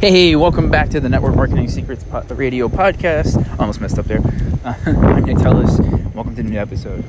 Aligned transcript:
Hey, 0.00 0.34
welcome 0.34 0.70
back 0.70 0.88
to 0.90 1.00
the 1.00 1.08
Network 1.10 1.34
Marketing 1.36 1.68
Secrets 1.68 2.04
po- 2.04 2.22
Radio 2.34 2.68
podcast. 2.68 3.36
Almost 3.60 3.80
messed 3.82 3.98
up 3.98 4.06
there. 4.06 4.20
Uh, 4.64 4.74
I'm 4.86 5.24
Nick 5.24 5.36
Tellis. 5.36 5.78
Welcome 6.14 6.34
to 6.36 6.42
the 6.42 6.48
new 6.48 6.58
episode. 6.58 7.04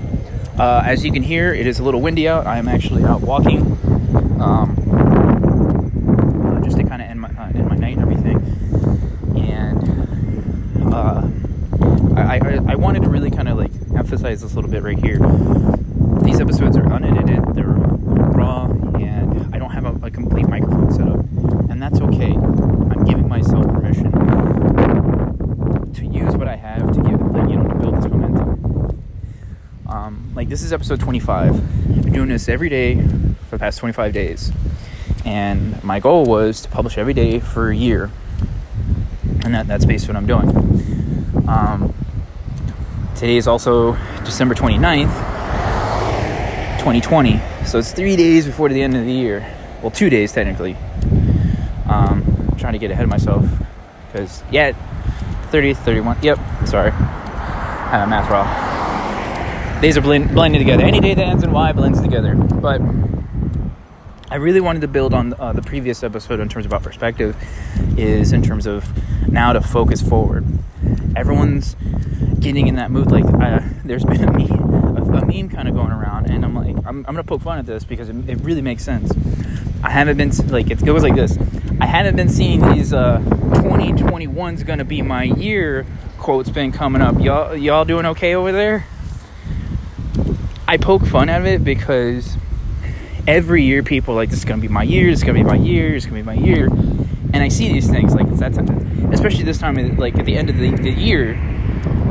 Uh, 0.60 0.82
as 0.86 1.06
you 1.06 1.12
can 1.14 1.24
hear, 1.24 1.54
it 1.54 1.66
is 1.68 1.80
a 1.80 1.84
little 1.84 2.02
windy 2.02 2.28
out. 2.28 2.46
I 2.46 2.58
am 2.58 2.68
actually 2.68 3.06
out 3.06 3.22
walking, 3.22 3.62
um, 4.42 4.76
uh, 6.58 6.62
just 6.66 6.78
to 6.78 6.84
kind 6.84 7.02
of 7.02 7.08
end 7.10 7.22
my 7.22 7.30
uh, 7.30 7.48
end 7.56 7.68
my 7.70 7.78
night 7.78 7.98
and 7.98 8.02
everything. 8.02 8.38
And 9.38 10.94
uh, 10.94 11.28
I, 12.20 12.40
I 12.40 12.74
I 12.74 12.76
wanted 12.76 13.04
to 13.04 13.10
really 13.10 13.32
kind 13.32 13.48
of 13.48 13.58
like 13.58 13.72
emphasize 13.96 14.42
this 14.42 14.52
a 14.52 14.56
little 14.56 14.70
bit 14.70 14.84
right 14.84 15.00
here. 15.00 15.20
These 16.24 16.42
episodes 16.42 16.76
are 16.76 16.86
unedited. 16.94 17.56
They're 17.56 17.68
raw, 17.70 18.66
and 18.66 19.56
I 19.56 19.60
don't 19.60 19.72
have 19.72 19.86
a, 19.86 20.08
a 20.08 20.12
complete 20.12 20.48
microphone 20.50 20.92
setup, 20.92 21.20
and 21.72 21.82
that's 21.82 22.02
okay. 22.02 22.34
I'm 22.34 23.06
giving 23.06 23.28
myself 23.30 23.66
permission 23.68 24.12
to 25.94 26.06
use 26.06 26.36
what 26.36 26.48
I 26.48 26.56
have 26.58 26.92
to 26.94 27.02
give, 27.02 27.20
like 27.32 27.50
you 27.50 27.56
know, 27.56 27.68
to 27.70 27.76
build 27.76 27.98
this 27.98 28.06
momentum. 28.06 29.02
Um, 29.88 30.32
like 30.36 30.50
this 30.50 30.60
is 30.72 30.74
episode 30.74 31.02
25. 31.02 31.54
I've 31.54 32.04
been 32.04 32.14
doing 32.14 32.30
this 32.30 32.48
every 32.48 32.70
day 32.70 32.96
for 32.96 33.58
the 33.58 33.60
past 33.60 33.80
25 33.80 34.14
days, 34.14 34.54
and 35.26 35.84
my 35.84 36.00
goal 36.00 36.24
was 36.24 36.62
to 36.62 36.70
publish 36.70 36.98
every 36.98 37.14
day 37.14 37.42
for 37.42 37.72
a 37.72 37.76
year, 37.76 38.10
and 39.44 39.54
that, 39.54 39.68
that's 39.68 39.84
basically 39.84 40.14
what 40.14 40.22
I'm 40.22 40.28
doing. 40.28 41.46
Um, 41.50 41.94
today 43.16 43.36
is 43.36 43.48
also 43.48 43.98
December 44.24 44.56
29th. 44.56 45.12
2020. 46.80 47.40
So 47.66 47.78
it's 47.78 47.92
three 47.92 48.16
days 48.16 48.46
before 48.46 48.70
the 48.70 48.82
end 48.82 48.96
of 48.96 49.06
the 49.06 49.12
year. 49.12 49.46
Well, 49.82 49.92
two 49.92 50.10
days 50.10 50.32
technically. 50.32 50.76
Um, 51.86 52.24
I'm 52.50 52.58
trying 52.58 52.74
to 52.74 52.80
get 52.80 52.92
ahead 52.92 53.04
of 53.04 53.10
myself 53.10 53.46
because 54.08 54.42
yeah, 54.52 54.72
30, 55.52 55.74
31. 55.74 56.18
Yep, 56.24 56.40
sorry, 56.66 56.92
I 56.92 57.90
have 57.92 58.10
math 58.10 58.32
wrong. 58.32 58.71
Days 59.82 59.98
are 59.98 60.02
blend, 60.02 60.36
blending 60.36 60.60
together. 60.60 60.84
Any 60.84 61.00
day 61.00 61.16
that 61.16 61.26
ends 61.26 61.44
in 61.44 61.52
Y 61.52 61.72
blends 61.72 62.00
together. 62.00 62.36
But 62.36 62.82
I 64.30 64.36
really 64.36 64.62
wanted 64.62 64.82
to 64.82 64.88
build 64.88 65.12
on 65.12 65.34
uh, 65.40 65.54
the 65.54 65.64
previous 65.64 66.04
episode 66.04 66.40
in 66.40 66.48
terms 66.50 66.68
about 66.68 66.84
perspective, 66.84 67.36
is 67.98 68.32
in 68.32 68.44
terms 68.44 68.68
of 68.68 68.88
now 69.28 69.54
to 69.54 69.60
focus 69.60 70.00
forward. 70.00 70.46
Everyone's 71.16 71.76
getting 72.40 72.68
in 72.68 72.76
that 72.76 72.92
mood. 72.92 73.10
Like 73.10 73.26
uh, 73.26 73.62
there's 73.84 74.06
been 74.06 74.24
a 74.24 74.32
meme, 74.32 74.98
a, 74.98 75.18
a 75.18 75.26
meme 75.26 75.50
kind 75.50 75.68
of 75.68 75.74
going 75.74 75.92
around, 75.92 76.30
and 76.30 76.46
I'm 76.46 76.54
like, 76.54 76.76
I'm, 76.86 76.98
I'm 76.98 77.04
gonna 77.16 77.24
poke 77.24 77.42
fun 77.42 77.58
at 77.58 77.66
this 77.66 77.84
because 77.84 78.08
it, 78.08 78.30
it 78.30 78.40
really 78.42 78.62
makes 78.62 78.84
sense. 78.84 79.12
I 79.84 79.90
haven't 79.90 80.16
been 80.16 80.30
like 80.50 80.70
it 80.70 80.86
goes 80.86 81.02
like 81.02 81.16
this. 81.16 81.40
I 81.80 81.88
haven't 81.88 82.16
been 82.16 82.30
seeing 82.30 82.62
these 82.74 82.94
uh, 82.94 83.18
2021's 83.18 84.62
gonna 84.62 84.86
be 84.86 85.02
my 85.02 85.24
year 85.24 85.88
quotes 86.20 86.52
been 86.52 86.72
coming 86.72 87.02
up. 87.02 87.20
Y'all 87.20 87.56
y'all 87.56 87.84
doing 87.84 88.06
okay 88.06 88.36
over 88.36 88.52
there? 88.52 88.86
I 90.72 90.78
poke 90.78 91.06
fun 91.06 91.28
at 91.28 91.46
it 91.46 91.66
because 91.66 92.38
every 93.28 93.62
year 93.62 93.84
people 93.84 94.14
are 94.14 94.16
like 94.16 94.30
this 94.30 94.40
is 94.40 94.46
gonna 94.46 94.62
be 94.62 94.70
my 94.70 94.84
year, 94.84 95.10
this 95.10 95.20
is 95.20 95.24
gonna 95.26 95.38
be 95.38 95.44
my 95.44 95.58
year, 95.58 95.92
this 95.92 96.06
is 96.06 96.10
gonna 96.10 96.22
be 96.22 96.26
my 96.26 96.34
year, 96.34 96.68
and 96.68 97.44
I 97.44 97.50
see 97.50 97.74
these 97.74 97.90
things 97.90 98.16
like 98.16 98.26
it's 98.28 98.40
that 98.40 98.54
time, 98.54 99.12
especially 99.12 99.44
this 99.44 99.58
time, 99.58 99.76
like 99.98 100.18
at 100.18 100.24
the 100.24 100.38
end 100.38 100.50
of 100.50 100.56
the, 100.56 100.74
the 100.78 100.92
year, 100.92 101.34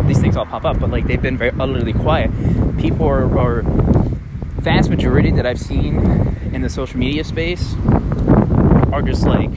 these 0.05 0.21
things 0.21 0.37
all 0.37 0.45
pop 0.45 0.67
up, 0.67 0.79
but 0.79 0.91
like 0.91 1.07
they've 1.07 1.23
been 1.23 1.39
very 1.39 1.53
utterly 1.59 1.95
quiet. 1.95 2.31
People 2.77 3.07
are, 3.07 3.39
are 3.39 3.63
vast 4.61 4.91
majority 4.91 5.31
that 5.31 5.47
I've 5.47 5.59
seen 5.59 5.97
in 6.53 6.61
the 6.61 6.69
social 6.69 6.99
media 6.99 7.25
space 7.25 7.73
are 8.93 9.01
just 9.01 9.25
like 9.25 9.53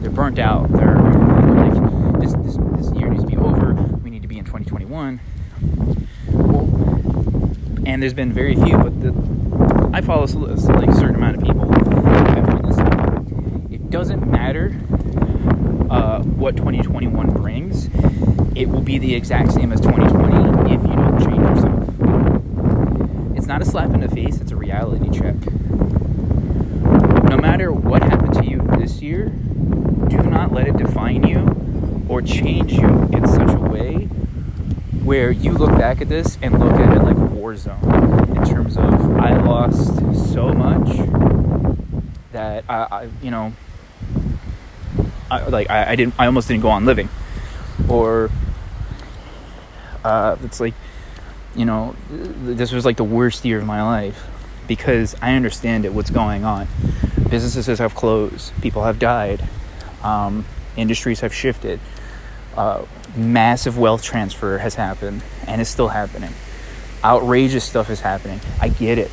they're 0.00 0.10
burnt 0.10 0.40
out. 0.40 0.72
They're 0.72 0.96
like 0.96 2.20
this, 2.20 2.32
this 2.32 2.56
this 2.56 2.92
year 2.96 3.10
needs 3.10 3.22
to 3.22 3.30
be 3.30 3.36
over. 3.36 3.74
We 4.02 4.10
need 4.10 4.22
to 4.22 4.28
be 4.28 4.38
in 4.38 4.44
2021. 4.44 5.20
And 7.86 8.02
there's 8.02 8.14
been 8.14 8.32
very 8.32 8.54
few, 8.54 8.76
but 8.78 9.00
the, 9.00 9.90
I 9.92 10.00
follow 10.00 10.24
s- 10.24 10.34
like 10.34 10.88
a 10.88 10.94
certain 10.94 11.16
amount 11.16 11.36
of 11.36 11.42
people. 11.42 11.70
It. 13.72 13.90
Doesn't 13.90 14.26
matter 14.28 14.74
uh, 15.90 16.22
what 16.22 16.56
2021 16.56 17.30
brings. 17.30 17.88
It 18.56 18.68
will 18.68 18.80
be 18.80 18.98
the 18.98 19.14
exact 19.14 19.52
same 19.52 19.72
as 19.72 19.80
2020 19.80 20.74
if 20.74 20.82
you 20.82 20.88
don't 20.88 21.18
change 21.20 21.38
yourself. 21.42 23.36
It's 23.36 23.46
not 23.46 23.62
a 23.62 23.64
slap 23.64 23.90
in 23.90 24.00
the 24.00 24.08
face, 24.08 24.40
it's 24.40 24.50
a 24.52 24.56
reality 24.56 25.10
check. 25.16 25.34
No 27.30 27.36
matter 27.36 27.70
what 27.72 28.02
happened 28.02 28.34
to 28.34 28.44
you 28.44 28.58
this 28.78 29.00
year, 29.02 29.26
do 30.08 30.16
not 30.22 30.52
let 30.52 30.66
it 30.66 30.76
define 30.76 31.26
you 31.26 32.04
or 32.08 32.20
change 32.22 32.72
you 32.72 32.88
in 33.12 33.26
such 33.28 33.50
a 33.50 33.58
way 33.60 34.08
where 35.04 35.30
you 35.30 35.52
look 35.52 35.70
back 35.72 36.00
at 36.00 36.08
this 36.08 36.38
and 36.42 36.58
look 36.58 36.72
at 36.72 36.96
it 36.96 37.02
like 37.02 37.16
a 37.16 37.23
war 37.44 37.54
zone 37.56 37.78
in 38.38 38.44
terms 38.46 38.78
of 38.78 39.18
I 39.18 39.36
lost 39.36 39.98
so 40.32 40.54
much 40.54 40.96
that 42.32 42.64
I, 42.70 42.86
I 42.90 43.08
you 43.20 43.30
know, 43.30 43.52
I, 45.30 45.46
like 45.48 45.68
I, 45.68 45.90
I 45.90 45.94
didn't, 45.94 46.14
I 46.18 46.24
almost 46.24 46.48
didn't 46.48 46.62
go 46.62 46.70
on 46.70 46.86
living, 46.86 47.10
or 47.86 48.30
uh, 50.02 50.36
it's 50.42 50.58
like, 50.58 50.72
you 51.54 51.66
know, 51.66 51.94
this 52.08 52.72
was 52.72 52.86
like 52.86 52.96
the 52.96 53.04
worst 53.04 53.44
year 53.44 53.58
of 53.58 53.66
my 53.66 53.82
life 53.82 54.26
because 54.66 55.14
I 55.20 55.34
understand 55.34 55.84
it. 55.84 55.92
What's 55.92 56.08
going 56.08 56.46
on? 56.46 56.66
Businesses 57.28 57.78
have 57.78 57.94
closed. 57.94 58.58
People 58.62 58.84
have 58.84 58.98
died. 58.98 59.46
Um, 60.02 60.46
industries 60.78 61.20
have 61.20 61.34
shifted. 61.34 61.78
Uh, 62.56 62.86
massive 63.14 63.76
wealth 63.76 64.02
transfer 64.02 64.56
has 64.56 64.76
happened 64.76 65.22
and 65.46 65.60
is 65.60 65.68
still 65.68 65.88
happening. 65.88 66.32
Outrageous 67.04 67.64
stuff 67.64 67.90
is 67.90 68.00
happening. 68.00 68.40
I 68.60 68.68
get 68.68 68.98
it. 68.98 69.10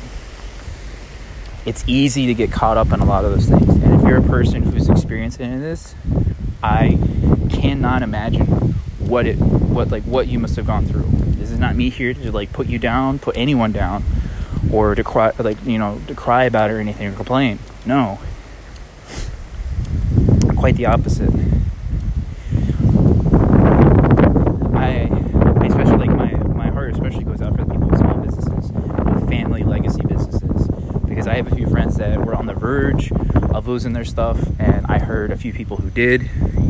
It's 1.66 1.84
easy 1.86 2.26
to 2.26 2.34
get 2.34 2.50
caught 2.50 2.76
up 2.76 2.90
in 2.92 3.00
a 3.00 3.04
lot 3.04 3.24
of 3.24 3.32
those 3.32 3.46
things. 3.46 3.68
And 3.68 3.94
if 3.94 4.08
you're 4.08 4.18
a 4.18 4.22
person 4.22 4.62
who's 4.62 4.88
experiencing 4.88 5.60
this, 5.60 5.94
I 6.62 6.98
cannot 7.50 8.02
imagine 8.02 8.46
what 8.98 9.26
it 9.26 9.36
what 9.36 9.90
like 9.90 10.04
what 10.04 10.28
you 10.28 10.38
must 10.38 10.56
have 10.56 10.66
gone 10.66 10.86
through. 10.86 11.06
This 11.36 11.50
is 11.50 11.58
not 11.58 11.76
me 11.76 11.90
here 11.90 12.14
to 12.14 12.32
like 12.32 12.52
put 12.52 12.66
you 12.66 12.78
down, 12.78 13.18
put 13.18 13.36
anyone 13.36 13.72
down, 13.72 14.04
or 14.72 14.94
to 14.94 15.04
cry 15.04 15.32
like 15.38 15.62
you 15.64 15.78
know 15.78 16.00
to 16.06 16.14
cry 16.14 16.44
about 16.44 16.70
it 16.70 16.74
or 16.74 16.80
anything 16.80 17.08
or 17.08 17.12
complain. 17.12 17.58
No, 17.84 18.18
quite 20.56 20.76
the 20.76 20.86
opposite. 20.86 21.30
I, 24.74 25.08
I 25.60 25.66
especially 25.66 26.06
like 26.06 26.10
my 26.10 26.32
my 26.54 26.70
heart 26.70 26.92
especially 26.92 27.24
goes 27.24 27.42
out 27.42 27.56
for 27.56 27.64
the 27.64 27.72
people 27.72 27.88
with 27.88 27.98
small 27.98 28.16
businesses, 28.18 28.72
with 28.72 29.28
family 29.28 29.64
legacy 29.64 30.02
businesses, 30.06 30.68
because 31.08 31.26
I 31.26 31.34
have 31.34 31.50
a 31.50 31.54
few 31.54 31.68
friends 31.68 31.96
that 31.96 32.24
were 32.24 32.34
on 32.34 32.46
the 32.46 32.54
verge 32.54 33.10
losing 33.66 33.92
their 33.92 34.04
stuff, 34.04 34.38
and 34.58 34.86
I 34.86 34.98
heard 34.98 35.30
a 35.30 35.36
few 35.36 35.52
people 35.52 35.76
who 35.76 35.90
did, 35.90 36.28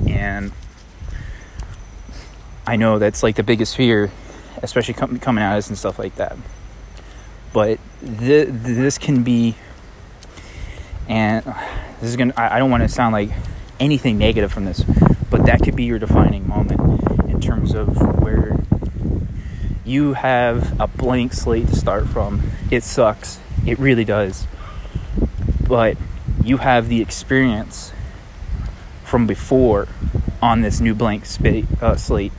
and 0.09 0.53
I 2.67 2.77
know 2.77 2.99
that's 2.99 3.23
like 3.23 3.37
the 3.37 3.43
biggest 3.43 3.77
fear, 3.77 4.11
especially 4.63 4.95
com- 4.95 5.19
coming 5.19 5.43
at 5.43 5.57
us 5.57 5.69
and 5.69 5.77
stuff 5.77 5.99
like 5.99 6.17
that. 6.17 6.37
But 7.53 7.79
th- 8.01 8.49
this 8.51 8.99
can 8.99 9.23
be, 9.23 9.57
and 11.09 11.45
this 12.01 12.11
is 12.11 12.17
gonna. 12.17 12.35
I, 12.37 12.57
I 12.57 12.59
don't 12.59 12.71
want 12.71 12.83
to 12.83 12.89
sound 12.89 13.13
like 13.13 13.31
anything 13.81 14.19
negative 14.19 14.53
from 14.53 14.65
this, 14.65 14.83
but 15.31 15.47
that 15.47 15.63
could 15.63 15.77
be 15.77 15.85
your 15.85 15.99
defining 15.99 16.49
moment 16.49 16.81
in 17.29 17.41
terms 17.41 17.75
of 17.75 18.21
where 18.23 18.57
you 19.85 20.15
have 20.15 20.81
a 20.81 20.87
blank 20.87 21.33
slate 21.33 21.69
to 21.69 21.77
start 21.77 22.07
from. 22.07 22.43
It 22.71 22.85
sucks. 22.85 23.41
It 23.67 23.79
really 23.79 24.05
does. 24.05 24.47
But 25.67 25.97
you 26.45 26.59
have 26.59 26.89
the 26.89 27.01
experience 27.01 27.93
from 29.05 29.27
before 29.27 29.89
on 30.41 30.63
this 30.63 30.81
new 30.81 30.95
blank 30.95 31.25
spa- 31.27 31.63
uh, 31.81 31.97
slate. 31.97 32.33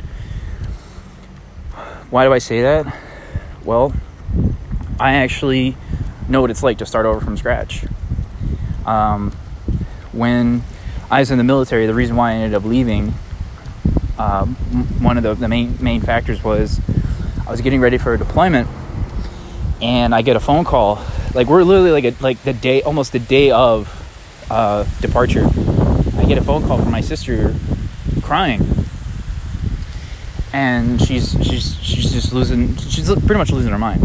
Why 2.09 2.25
do 2.25 2.33
I 2.33 2.39
say 2.39 2.62
that? 2.62 2.95
Well, 3.63 3.94
I 5.00 5.15
actually 5.15 5.75
know 6.27 6.41
what 6.41 6.51
it's 6.51 6.63
like 6.63 6.77
to 6.79 6.85
start 6.85 7.06
over 7.06 7.19
from 7.19 7.38
scratch. 7.38 7.85
Um, 8.85 9.31
when 10.12 10.63
I 11.09 11.19
was 11.19 11.31
in 11.31 11.38
the 11.38 11.44
military, 11.44 11.85
the 11.85 11.94
reason 11.94 12.15
why 12.15 12.31
I 12.31 12.33
ended 12.35 12.53
up 12.53 12.65
leaving, 12.65 13.13
um, 14.18 14.56
one 15.01 15.18
of 15.18 15.23
the, 15.23 15.33
the 15.33 15.47
main 15.47 15.77
main 15.81 16.01
factors 16.01 16.44
was 16.44 16.79
I 17.47 17.51
was 17.51 17.62
getting 17.62 17.81
ready 17.81 17.97
for 17.97 18.13
a 18.13 18.18
deployment, 18.18 18.68
and 19.81 20.13
I 20.13 20.21
get 20.21 20.35
a 20.35 20.39
phone 20.39 20.65
call. 20.65 21.03
Like 21.33 21.47
we're 21.47 21.63
literally 21.63 21.91
like 21.91 22.06
a, 22.06 22.24
like 22.24 22.41
the 22.44 22.53
day, 22.53 22.81
almost 22.81 23.12
the 23.12 23.19
day 23.19 23.51
of 23.51 23.89
uh, 24.50 24.85
departure. 25.01 25.45
I 26.18 26.25
get 26.25 26.38
a 26.38 26.44
phone 26.44 26.65
call 26.68 26.77
from 26.77 26.91
my 26.91 27.01
sister, 27.01 27.56
crying, 28.21 28.62
and 30.53 31.01
she's 31.01 31.31
she's 31.44 31.75
she's 31.81 32.12
just 32.12 32.33
losing. 32.33 32.75
She's 32.77 33.07
pretty 33.09 33.35
much 33.35 33.51
losing 33.51 33.71
her 33.71 33.80
mind. 33.80 34.01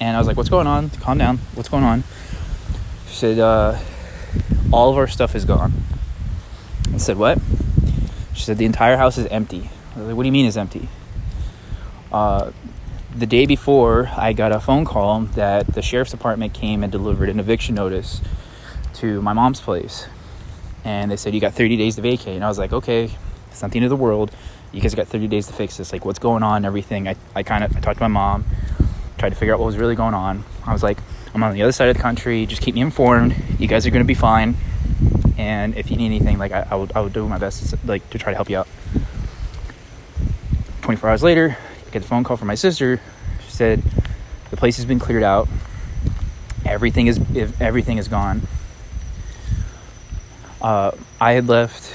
And 0.00 0.16
I 0.16 0.18
was 0.18 0.26
like, 0.26 0.36
"What's 0.36 0.48
going 0.48 0.66
on? 0.66 0.90
Calm 0.90 1.18
down. 1.18 1.38
What's 1.54 1.68
going 1.68 1.84
on?" 1.84 2.04
She 3.08 3.14
said, 3.14 3.38
uh, 3.38 3.78
"All 4.72 4.90
of 4.90 4.96
our 4.96 5.08
stuff 5.08 5.34
is 5.34 5.44
gone. 5.44 5.72
I 6.98 6.98
said, 6.98 7.16
What? 7.16 7.38
She 8.34 8.42
said, 8.42 8.58
The 8.58 8.64
entire 8.64 8.96
house 8.96 9.18
is 9.18 9.26
empty. 9.26 9.70
I 9.94 9.98
was 9.98 10.08
like, 10.08 10.16
What 10.16 10.24
do 10.24 10.26
you 10.26 10.32
mean 10.32 10.46
is 10.46 10.56
empty? 10.56 10.88
Uh, 12.10 12.50
the 13.18 13.26
day 13.26 13.46
before, 13.46 14.08
I 14.16 14.32
got 14.32 14.52
a 14.52 14.60
phone 14.60 14.84
call 14.84 15.22
that 15.34 15.66
the 15.74 15.82
sheriff's 15.82 16.12
department 16.12 16.54
came 16.54 16.84
and 16.84 16.92
delivered 16.92 17.28
an 17.28 17.40
eviction 17.40 17.74
notice 17.74 18.20
to 18.94 19.20
my 19.22 19.32
mom's 19.32 19.60
place. 19.60 20.06
And 20.84 21.10
they 21.10 21.16
said, 21.16 21.34
You 21.34 21.40
got 21.40 21.54
30 21.54 21.76
days 21.76 21.96
to 21.96 22.02
vacate. 22.02 22.36
And 22.36 22.44
I 22.44 22.48
was 22.48 22.58
like, 22.58 22.72
Okay, 22.72 23.10
it's 23.50 23.60
not 23.60 23.72
the 23.72 23.78
end 23.78 23.84
of 23.84 23.90
the 23.90 23.96
world. 23.96 24.30
You 24.70 24.80
guys 24.80 24.94
got 24.94 25.08
30 25.08 25.26
days 25.26 25.48
to 25.48 25.52
fix 25.52 25.78
this. 25.78 25.92
Like, 25.92 26.04
what's 26.04 26.18
going 26.18 26.42
on? 26.42 26.64
Everything. 26.64 27.08
I, 27.08 27.16
I 27.34 27.42
kind 27.42 27.64
of 27.64 27.76
I 27.76 27.80
talked 27.80 27.98
to 27.98 28.04
my 28.04 28.08
mom, 28.08 28.44
tried 29.16 29.30
to 29.30 29.34
figure 29.34 29.52
out 29.52 29.58
what 29.58 29.66
was 29.66 29.78
really 29.78 29.96
going 29.96 30.14
on. 30.14 30.44
I 30.64 30.72
was 30.72 30.82
like, 30.82 30.98
I'm 31.34 31.42
on 31.42 31.54
the 31.54 31.62
other 31.62 31.72
side 31.72 31.88
of 31.88 31.96
the 31.96 32.02
country. 32.02 32.46
Just 32.46 32.62
keep 32.62 32.74
me 32.74 32.82
informed. 32.82 33.34
You 33.58 33.66
guys 33.66 33.86
are 33.86 33.90
going 33.90 34.04
to 34.04 34.06
be 34.06 34.14
fine. 34.14 34.56
And 35.38 35.76
if 35.76 35.90
you 35.90 35.96
need 35.96 36.06
anything, 36.06 36.38
like, 36.38 36.52
I, 36.52 36.66
I, 36.70 36.74
would, 36.76 36.92
I 36.92 37.08
do 37.08 37.26
my 37.28 37.38
best 37.38 37.74
like, 37.84 38.08
to 38.10 38.18
try 38.18 38.32
to 38.32 38.36
help 38.36 38.50
you 38.50 38.58
out. 38.58 38.68
24 40.82 41.10
hours 41.10 41.22
later, 41.22 41.56
I 41.88 41.90
get 41.90 42.02
a 42.02 42.06
phone 42.06 42.22
call 42.22 42.36
from 42.36 42.48
my 42.48 42.54
sister. 42.54 43.00
She 43.46 43.50
said, 43.50 43.82
the 44.50 44.58
place 44.58 44.76
has 44.76 44.84
been 44.84 44.98
cleared 44.98 45.22
out. 45.22 45.48
Everything 46.66 47.06
is 47.06 47.18
everything 47.60 47.96
is 47.96 48.08
gone. 48.08 48.42
Uh, 50.60 50.90
I 51.18 51.32
had 51.32 51.48
left 51.48 51.94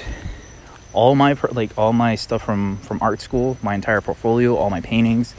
all 0.92 1.14
my 1.14 1.36
like 1.52 1.78
all 1.78 1.92
my 1.92 2.16
stuff 2.16 2.42
from 2.42 2.78
from 2.78 3.00
art 3.02 3.20
school, 3.20 3.56
my 3.62 3.74
entire 3.74 4.00
portfolio, 4.00 4.56
all 4.56 4.68
my 4.68 4.80
paintings. 4.80 5.32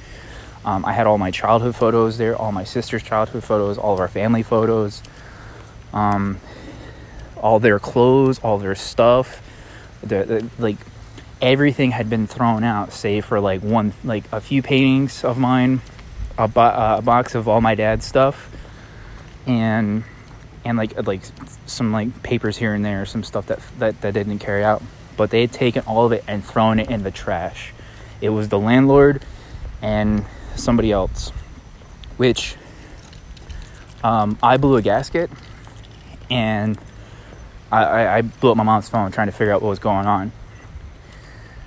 Um, 0.63 0.85
I 0.85 0.93
had 0.93 1.05
all 1.05 1.17
my 1.17 1.31
childhood 1.31 1.75
photos 1.75 2.17
there, 2.17 2.35
all 2.35 2.53
my 2.53 2.63
sister's 2.63 3.03
childhood 3.03 3.43
photos, 3.43 3.77
all 3.77 3.93
of 3.93 3.99
our 3.99 4.07
family 4.07 4.41
photos, 4.41 5.03
um, 5.93 6.39
all 7.35 7.59
their 7.59 7.77
clothes, 7.77 8.39
all 8.39 8.57
their 8.57 8.75
stuff. 8.75 9.41
The, 10.01 10.23
the, 10.23 10.49
like 10.59 10.77
everything 11.41 11.91
had 11.91 12.09
been 12.09 12.27
thrown 12.27 12.63
out, 12.63 12.93
save 12.93 13.25
for 13.25 13.39
like 13.39 13.61
one, 13.61 13.93
like 14.03 14.23
a 14.31 14.41
few 14.41 14.61
paintings 14.61 15.23
of 15.23 15.37
mine, 15.37 15.81
a, 16.37 16.47
bo- 16.47 16.95
a 16.97 17.01
box 17.01 17.35
of 17.35 17.47
all 17.47 17.61
my 17.61 17.75
dad's 17.75 18.05
stuff, 18.05 18.49
and 19.45 20.03
and 20.63 20.77
like 20.77 21.05
like 21.05 21.21
some 21.65 21.91
like 21.91 22.23
papers 22.23 22.57
here 22.57 22.73
and 22.73 22.83
there, 22.83 23.05
some 23.05 23.23
stuff 23.23 23.47
that 23.47 23.59
that, 23.79 24.01
that 24.01 24.13
didn't 24.13 24.39
carry 24.39 24.63
out. 24.63 24.81
But 25.17 25.29
they 25.29 25.41
had 25.41 25.51
taken 25.51 25.83
all 25.85 26.05
of 26.05 26.11
it 26.11 26.23
and 26.27 26.43
thrown 26.43 26.79
it 26.79 26.89
in 26.89 27.03
the 27.03 27.11
trash. 27.11 27.73
It 28.21 28.29
was 28.29 28.49
the 28.49 28.59
landlord 28.59 29.21
and 29.81 30.25
somebody 30.55 30.91
else, 30.91 31.29
which 32.17 32.55
um, 34.03 34.37
I 34.41 34.57
blew 34.57 34.75
a 34.75 34.81
gasket 34.81 35.29
and 36.29 36.77
I, 37.71 38.17
I, 38.17 38.21
blew 38.21 38.51
up 38.51 38.57
my 38.57 38.63
mom's 38.63 38.89
phone 38.89 39.11
trying 39.11 39.27
to 39.27 39.31
figure 39.31 39.53
out 39.53 39.61
what 39.61 39.69
was 39.69 39.79
going 39.79 40.05
on. 40.05 40.31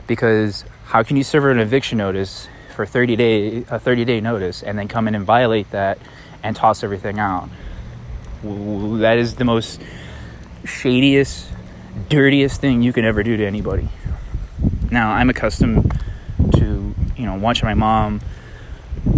Because 0.09 0.65
how 0.87 1.05
can 1.05 1.17
you 1.17 1.23
serve 1.23 1.45
an 1.45 1.61
eviction 1.61 1.99
notice 1.99 2.49
for 2.75 2.85
30 2.85 3.15
day 3.15 3.65
a 3.69 3.79
30 3.79 4.05
day 4.05 4.21
notice 4.21 4.65
and 4.65 4.77
then 4.77 4.89
come 4.89 5.07
in 5.07 5.15
and 5.15 5.25
violate 5.25 5.71
that 5.71 5.99
and 6.43 6.57
toss 6.57 6.83
everything 6.83 7.21
out? 7.21 7.49
That 8.43 9.19
is 9.19 9.37
the 9.37 9.45
most 9.45 9.81
shadiest, 10.65 11.47
dirtiest 12.09 12.61
thing 12.61 12.83
you 12.83 12.93
can 12.93 13.05
ever 13.05 13.23
do 13.23 13.37
to 13.37 13.47
anybody. 13.47 13.89
Now 14.91 15.13
I'm 15.13 15.31
accustomed 15.31 15.93
to 16.55 16.95
you 17.17 17.27
know 17.27 17.37
watching 17.37 17.67
my 17.67 17.75
mom 17.75 18.21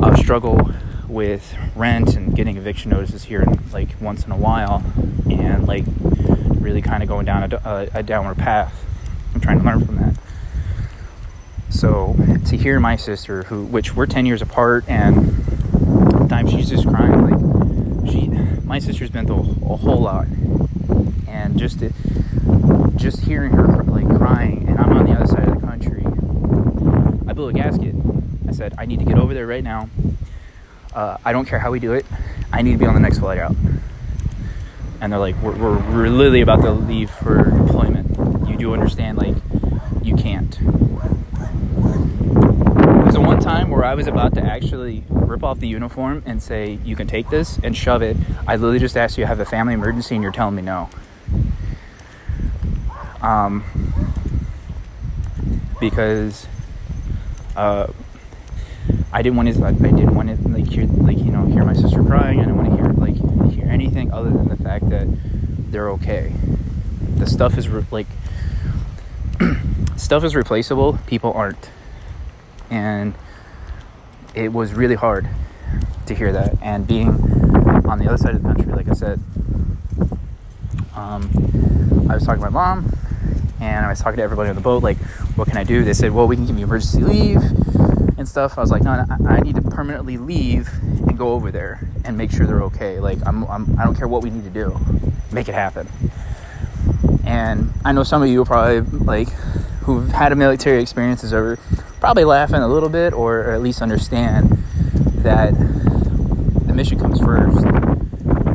uh, 0.01 0.17
struggle 0.17 0.73
with 1.09 1.55
rent 1.75 2.17
and 2.17 2.35
getting 2.35 2.57
eviction 2.57 2.91
notices 2.91 3.25
here 3.25 3.43
and 3.43 3.73
like 3.73 3.89
once 4.01 4.25
in 4.25 4.33
a 4.33 4.37
while 4.37 4.83
and 5.31 5.67
like 5.67 5.85
really 6.61 6.83
kind 6.83 7.03
of 7.03 7.09
going 7.09 7.27
down 7.27 7.53
a, 7.53 7.57
a, 7.57 7.99
a 7.99 8.03
downward 8.03 8.37
path 8.39 8.87
i'm 9.35 9.41
trying 9.41 9.59
to 9.59 9.65
learn 9.65 9.85
from 9.85 9.97
that 9.97 10.15
so 11.71 12.15
to 12.47 12.57
hear 12.57 12.79
my 12.81 12.97
sister 12.97 13.45
who 13.45 13.65
which 13.65 13.95
we're 13.95 14.07
10 14.07 14.27
years 14.27 14.43
apart 14.43 14.85
and 14.89 15.15
sometimes 16.13 16.51
she's 16.51 16.69
just 16.69 16.87
crying 16.87 17.31
like 17.31 18.11
she 18.11 18.27
my 18.65 18.79
sister's 18.79 19.11
been 19.11 19.27
through 19.27 19.37
a, 19.37 19.77
whole 19.77 20.01
lot 20.01 20.27
and 21.29 21.59
just 21.59 21.79
to, 21.79 21.93
just 22.97 23.21
hearing 23.21 23.53
her 23.53 23.67
like 23.85 24.07
crying 24.17 24.69
and 24.69 24.79
i'm 24.79 24.93
on 24.93 25.07
the 25.07 25.13
other 25.13 25.27
side 25.27 25.49
of 25.49 25.61
the 25.61 25.67
country 25.67 26.05
i 27.29 27.33
blew 27.33 27.49
a 27.49 27.53
gasket 27.53 27.95
I 28.51 28.53
said, 28.53 28.75
I 28.77 28.85
need 28.85 28.99
to 28.99 29.05
get 29.05 29.17
over 29.17 29.33
there 29.33 29.47
right 29.47 29.63
now. 29.63 29.89
Uh, 30.93 31.17
I 31.25 31.33
don't 31.33 31.47
care 31.47 31.61
how 31.61 31.71
we 31.71 31.79
do 31.79 31.93
it. 31.93 32.05
I 32.53 32.63
need 32.63 32.73
to 32.73 32.79
be 32.79 32.85
on 32.85 32.95
the 32.95 33.01
next 33.01 33.21
flight 33.21 33.39
out. 33.39 33.55
And 35.01 35.13
they're 35.13 35.21
like, 35.21 35.37
we're, 35.37 35.55
we're, 35.55 35.79
we're 35.79 36.09
literally 36.09 36.41
about 36.41 36.63
to 36.63 36.73
leave 36.73 37.13
for 37.13 37.45
deployment. 37.45 38.49
You 38.49 38.57
do 38.57 38.73
understand, 38.73 39.19
like, 39.19 39.37
you 40.03 40.17
can't. 40.17 40.59
Time 43.51 43.69
where 43.69 43.85
I 43.85 43.97
was 43.97 44.07
about 44.07 44.35
to 44.35 44.43
actually 44.43 45.03
rip 45.09 45.43
off 45.43 45.59
the 45.59 45.67
uniform 45.67 46.23
and 46.25 46.41
say, 46.41 46.79
you 46.85 46.95
can 46.95 47.09
take 47.09 47.31
this 47.31 47.59
and 47.65 47.77
shove 47.77 48.01
it. 48.01 48.17
I 48.47 48.55
literally 48.55 48.79
just 48.79 48.97
asked 48.97 49.19
you 49.19 49.25
to 49.25 49.27
have 49.27 49.41
a 49.41 49.45
family 49.45 49.75
emergency 49.75 50.15
and 50.15 50.23
you're 50.23 50.31
telling 50.31 50.55
me 50.55 50.63
no. 50.63 50.89
Um, 53.21 53.65
because 55.81 56.47
uh, 57.57 57.89
I 59.13 59.21
didn't 59.21 59.37
want 59.37 59.53
to. 59.53 59.65
I 59.65 59.73
didn't 59.73 60.15
want 60.15 60.29
to 60.29 60.49
like 60.49 60.69
hear 60.69 60.87
like 60.87 61.19
you 61.19 61.33
know 61.33 61.45
hear 61.47 61.65
my 61.65 61.75
sister 61.75 62.05
crying. 62.05 62.39
I 62.39 62.45
didn't 62.45 62.57
want 62.57 62.71
to 62.71 62.77
hear 62.77 62.93
like 62.93 63.53
hear 63.53 63.67
anything 63.67 64.13
other 64.13 64.31
than 64.31 64.47
the 64.47 64.63
fact 64.63 64.89
that 64.91 65.09
they're 65.73 65.91
okay. 65.91 66.33
The 67.17 67.27
stuff 67.27 67.59
is 67.59 67.69
re- 67.69 67.85
like 67.91 68.07
stuff 69.97 70.23
is 70.23 70.37
replaceable. 70.37 71.01
People 71.09 71.33
aren't, 71.33 71.69
and 72.71 73.13
it 74.41 74.53
was 74.53 74.73
really 74.73 74.95
hard 74.95 75.29
to 76.07 76.15
hear 76.15 76.33
that. 76.33 76.57
And 76.63 76.87
being 76.87 77.09
on 77.87 77.99
the 77.99 78.07
other 78.07 78.17
side 78.17 78.35
of 78.35 78.43
the 78.43 78.49
country, 78.49 78.73
like 78.73 78.89
I 78.89 78.95
said, 78.95 79.21
um, 80.95 81.31
I 82.09 82.15
was 82.15 82.25
talking 82.25 82.43
to 82.43 82.51
my 82.51 82.75
mom, 82.75 82.93
and 83.61 83.85
I 83.85 83.89
was 83.91 84.01
talking 84.01 84.17
to 84.17 84.23
everybody 84.23 84.49
on 84.49 84.57
the 84.57 84.63
boat. 84.63 84.83
Like, 84.83 84.97
what 85.37 85.47
can 85.47 85.59
I 85.59 85.65
do? 85.65 85.85
They 85.85 85.93
said, 85.93 86.13
well, 86.13 86.27
we 86.27 86.37
can 86.37 86.47
give 86.47 86.59
you 86.59 86.65
emergency 86.65 87.03
leave 87.03 87.43
and 88.19 88.27
stuff. 88.27 88.57
I 88.57 88.63
was 88.63 88.71
like, 88.71 88.83
no, 88.83 89.05
I 89.29 89.41
need 89.41 89.57
to 89.57 89.63
permanently 89.63 90.17
leave 90.17 90.69
and 90.83 91.17
go 91.19 91.33
over 91.33 91.51
there 91.51 91.87
and 92.05 92.17
make 92.17 92.31
sure 92.31 92.47
they're 92.47 92.63
okay. 92.65 92.99
Like, 92.99 93.19
I'm, 93.27 93.45
I'm 93.45 93.79
I 93.79 93.85
don't 93.85 93.95
care 93.95 94.09
what 94.09 94.23
we 94.23 94.31
need 94.31 94.45
to 94.45 94.51
do, 94.51 94.79
make 95.31 95.49
it 95.49 95.55
happen. 95.55 95.89
And 97.25 97.73
I 97.85 97.93
know 97.93 98.03
some 98.03 98.23
of 98.23 98.29
you 98.29 98.43
are 98.43 98.47
probably 98.47 98.81
like 98.99 99.29
who've 99.83 100.11
had 100.11 100.33
a 100.33 100.37
military 100.37 100.81
experiences 100.83 101.33
are 101.33 101.59
probably 102.01 102.25
laughing 102.25 102.57
a 102.57 102.69
little 102.69 102.89
bit 102.89 103.13
or, 103.13 103.51
at 103.51 103.61
least 103.63 103.83
understand 103.83 104.51
that 105.23 105.53
the 106.67 106.73
mission 106.73 106.99
comes 106.99 107.21
first 107.21 107.65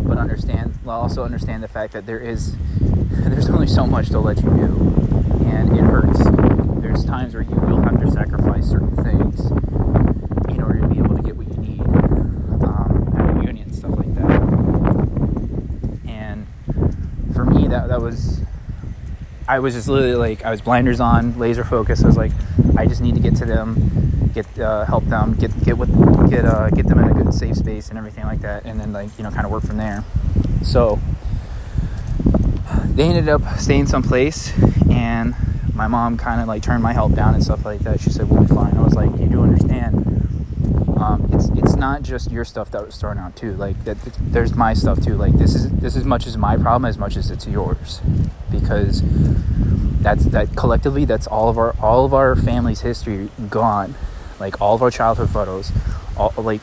but 0.08 0.18
understand 0.18 0.78
also 0.88 1.24
understand 1.24 1.64
the 1.64 1.68
fact 1.68 1.94
that 1.94 2.06
there 2.06 2.20
is 2.20 2.56
there's 2.80 3.50
only 3.50 3.68
so 3.68 3.86
much 3.86 4.10
to 4.10 4.20
let 4.20 4.38
you 4.38 4.50
do 4.50 5.46
and 5.46 5.78
it 5.78 5.82
hurts 5.82 6.20
there's 6.82 7.04
times 7.04 7.34
where 7.34 7.44
you 7.44 7.56
will 7.56 7.82
have 7.82 8.00
to 8.00 8.10
sacrifice 8.12 8.70
certain 8.70 8.96
things 9.04 9.52
in 10.50 10.62
order 10.62 10.80
to 10.80 10.88
be 10.88 10.98
able 11.00 11.16
to 11.16 11.22
get 11.22 11.36
what 11.36 11.48
you 11.48 11.58
need 11.58 11.82
um, 12.64 13.14
at 13.18 13.38
a 13.38 13.46
union, 13.46 13.74
stuff 13.74 13.92
like 13.98 14.14
that. 14.16 14.32
And 16.08 16.48
for 17.34 17.44
me, 17.44 17.68
that 17.68 17.90
that 17.90 18.02
was, 18.02 18.35
I 19.48 19.60
was 19.60 19.74
just 19.76 19.88
literally 19.88 20.16
like, 20.16 20.44
I 20.44 20.50
was 20.50 20.62
blinders 20.62 21.00
on, 21.00 21.38
laser 21.38 21.64
focus. 21.64 22.04
I 22.04 22.08
was 22.08 22.18
like, 22.18 22.32
I 22.78 22.86
just 22.88 23.02
need 23.02 23.16
to 23.16 23.22
get 23.22 23.36
to 23.38 23.46
them, 23.46 24.32
get 24.34 24.60
uh, 24.60 24.86
help 24.86 25.06
them, 25.06 25.36
get 25.36 25.52
get 25.64 25.78
what 25.78 25.88
get 26.30 26.46
uh, 26.46 26.70
get 26.72 26.88
them 26.88 27.00
in 27.00 27.10
a 27.10 27.14
good 27.14 27.34
safe 27.34 27.56
space 27.56 27.90
and 27.90 27.98
everything 27.98 28.26
like 28.26 28.42
that, 28.42 28.66
and 28.66 28.80
then 28.80 28.92
like 28.92 29.10
you 29.18 29.24
know 29.24 29.32
kind 29.32 29.46
of 29.46 29.52
work 29.52 29.64
from 29.64 29.78
there. 29.78 30.04
So 30.64 31.00
they 32.86 33.04
ended 33.04 33.30
up 33.30 33.42
staying 33.60 33.88
someplace 33.88 34.52
and 34.90 35.36
my 35.76 35.88
mom 35.88 36.18
kind 36.18 36.42
of 36.42 36.48
like 36.48 36.64
turned 36.64 36.82
my 36.82 36.94
help 36.94 37.14
down 37.14 37.34
and 37.34 37.44
stuff 37.44 37.66
like 37.66 37.82
that. 37.82 38.00
She 38.00 38.10
said, 38.10 38.30
"We'll 38.30 38.42
be 38.42 38.48
fine." 38.48 38.76
I 38.78 38.82
was 38.82 38.96
like, 38.96 39.12
"You 39.20 39.28
do 39.28 39.44
understand? 39.44 40.06
Um, 40.98 41.30
it's 41.34 41.50
it's 41.50 41.76
not 41.76 42.02
just 42.02 42.32
your 42.32 42.46
stuff 42.46 42.72
that 42.72 42.86
was 42.86 42.96
thrown 42.96 43.18
out 43.18 43.36
too. 43.36 43.54
Like 43.54 43.84
that, 43.84 43.98
there's 44.20 44.56
my 44.56 44.74
stuff 44.74 45.04
too. 45.04 45.16
Like 45.16 45.34
this 45.34 45.54
is 45.54 45.70
this 45.70 45.96
as 45.96 46.06
much 46.06 46.26
as 46.26 46.38
my 46.38 46.58
problem 46.58 46.86
as 46.86 46.98
much 46.98 47.18
as 47.18 47.30
it's 47.30 47.46
yours, 47.46 48.02
because 48.60 49.02
that's 50.02 50.26
that 50.26 50.56
collectively 50.56 51.06
that's 51.06 51.28
all 51.28 51.50
of 51.50 51.58
our 51.58 51.76
all 51.82 52.06
of 52.06 52.14
our 52.14 52.36
family's 52.36 52.82
history 52.82 53.30
gone, 53.50 53.96
like 54.40 54.62
all 54.62 54.76
of 54.76 54.82
our 54.82 54.92
childhood 54.92 55.30
photos, 55.30 55.72
all 56.18 56.34
like 56.38 56.62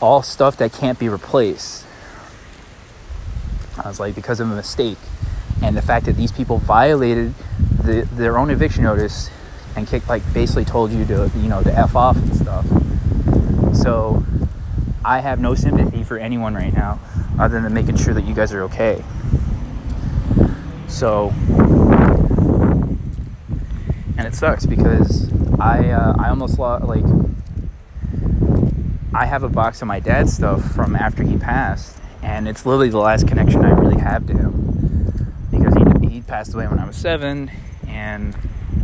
all 0.00 0.22
stuff 0.22 0.56
that 0.58 0.72
can't 0.72 0.98
be 0.98 1.08
replaced." 1.08 1.86
I 3.82 3.88
was 3.88 4.00
like, 4.00 4.14
because 4.14 4.40
of 4.40 4.50
a 4.50 4.54
mistake, 4.54 4.98
and 5.62 5.76
the 5.76 5.82
fact 5.82 6.06
that 6.06 6.16
these 6.16 6.32
people 6.32 6.58
violated 6.58 7.34
the, 7.82 8.06
their 8.12 8.36
own 8.36 8.50
eviction 8.50 8.82
notice 8.82 9.30
and 9.76 9.86
kick 9.86 10.08
like 10.08 10.22
basically 10.34 10.64
told 10.64 10.90
you 10.92 11.04
to 11.06 11.30
you 11.36 11.48
know 11.48 11.62
to 11.62 11.72
f 11.72 11.96
off 11.96 12.16
and 12.16 12.36
stuff. 12.36 12.66
So 13.74 14.24
I 15.04 15.20
have 15.20 15.40
no 15.40 15.54
sympathy 15.54 16.04
for 16.04 16.18
anyone 16.18 16.54
right 16.54 16.72
now, 16.72 17.00
other 17.38 17.60
than 17.60 17.72
making 17.72 17.96
sure 17.96 18.12
that 18.14 18.24
you 18.24 18.34
guys 18.34 18.52
are 18.52 18.62
okay. 18.64 19.02
So 20.90 21.32
and 24.20 24.26
it 24.26 24.34
sucks 24.34 24.66
because 24.66 25.32
I 25.58 25.88
uh, 25.88 26.14
I 26.18 26.28
almost 26.28 26.58
lost 26.58 26.84
like 26.84 27.04
I 29.14 29.24
have 29.24 29.42
a 29.42 29.48
box 29.48 29.80
of 29.80 29.88
my 29.88 29.98
dad's 29.98 30.32
stuff 30.32 30.62
from 30.72 30.94
after 30.94 31.22
he 31.22 31.38
passed, 31.38 31.96
and 32.22 32.46
it's 32.46 32.66
literally 32.66 32.90
the 32.90 32.98
last 32.98 33.26
connection 33.26 33.64
I 33.64 33.70
really 33.70 33.98
have 33.98 34.26
to 34.26 34.34
him 34.34 35.32
because 35.50 35.74
he 35.74 36.08
he 36.08 36.20
passed 36.20 36.52
away 36.52 36.66
when 36.66 36.78
I 36.78 36.86
was 36.86 36.96
seven, 36.96 37.50
and 37.88 38.36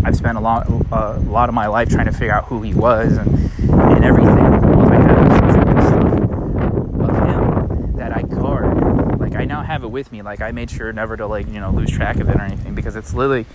I've 0.04 0.16
spent 0.16 0.38
a 0.38 0.40
lot 0.40 0.68
a 0.68 1.18
lot 1.20 1.50
of 1.50 1.54
my 1.54 1.66
life 1.66 1.90
trying 1.90 2.06
to 2.06 2.12
figure 2.12 2.32
out 2.32 2.46
who 2.46 2.62
he 2.62 2.72
was 2.72 3.18
and 3.18 3.28
and 3.68 4.04
everything. 4.04 4.38
All 4.38 4.90
I 4.90 4.96
have 4.96 5.48
is 5.48 5.56
this 5.66 5.86
stuff 5.88 7.10
of 7.10 7.16
him 7.28 7.96
that 7.96 8.16
I 8.16 8.22
guard. 8.22 9.20
Like 9.20 9.34
I 9.36 9.44
now 9.44 9.62
have 9.62 9.82
it 9.82 9.85
with 9.96 10.12
me. 10.12 10.20
Like 10.20 10.42
I 10.42 10.52
made 10.52 10.70
sure 10.70 10.92
never 10.92 11.16
to 11.16 11.26
like 11.26 11.48
you 11.48 11.58
know 11.58 11.70
lose 11.70 11.90
track 11.90 12.20
of 12.20 12.28
it 12.28 12.36
or 12.36 12.42
anything 12.42 12.74
because 12.74 12.96
it's 12.96 13.14
literally 13.14 13.46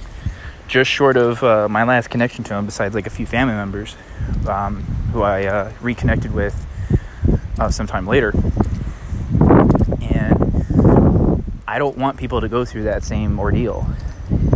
just 0.67 0.89
short 0.89 1.15
of 1.15 1.43
uh, 1.43 1.69
my 1.69 1.83
last 1.83 2.09
connection 2.09 2.43
to 2.45 2.55
him, 2.55 2.65
besides 2.65 2.95
like 2.95 3.05
a 3.05 3.11
few 3.11 3.27
family 3.27 3.53
members 3.53 3.95
um, 4.47 4.81
who 5.13 5.21
I 5.21 5.45
uh, 5.45 5.71
reconnected 5.81 6.33
with 6.33 6.65
uh, 7.59 7.69
sometime 7.69 8.07
later. 8.07 8.33
And 10.01 11.43
I 11.67 11.77
don't 11.77 11.97
want 11.97 12.17
people 12.17 12.41
to 12.41 12.49
go 12.49 12.65
through 12.65 12.83
that 12.83 13.03
same 13.03 13.39
ordeal. 13.39 13.87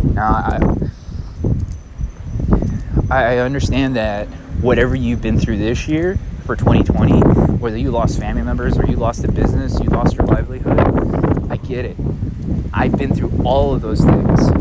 Now, 0.02 0.58
I, 3.10 3.24
I 3.24 3.38
understand 3.38 3.94
that 3.94 4.26
whatever 4.60 4.96
you've 4.96 5.20
been 5.20 5.38
through 5.38 5.58
this 5.58 5.86
year 5.86 6.18
for 6.46 6.56
2020, 6.56 7.20
whether 7.58 7.76
you 7.76 7.90
lost 7.90 8.18
family 8.18 8.42
members 8.42 8.76
or 8.76 8.86
you 8.86 8.96
lost 8.96 9.22
a 9.24 9.30
business, 9.30 9.78
you 9.80 9.90
lost 9.90 10.16
your 10.16 10.26
livelihood, 10.26 11.35
get 11.66 11.84
it. 11.84 11.96
I've 12.72 12.96
been 12.96 13.14
through 13.14 13.42
all 13.44 13.74
of 13.74 13.82
those 13.82 14.00
things. 14.00 14.55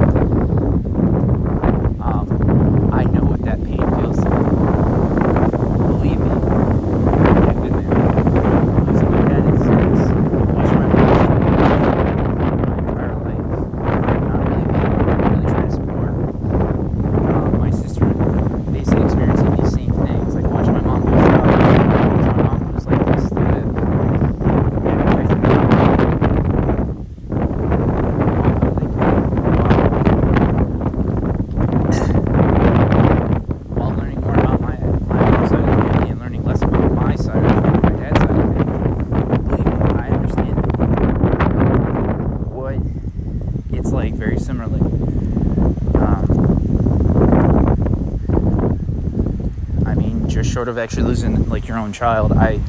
Of 50.67 50.77
actually 50.77 51.03
losing 51.03 51.47
like 51.49 51.67
your 51.67 51.77
own 51.77 51.91
child, 51.93 52.31
I, 52.31 52.59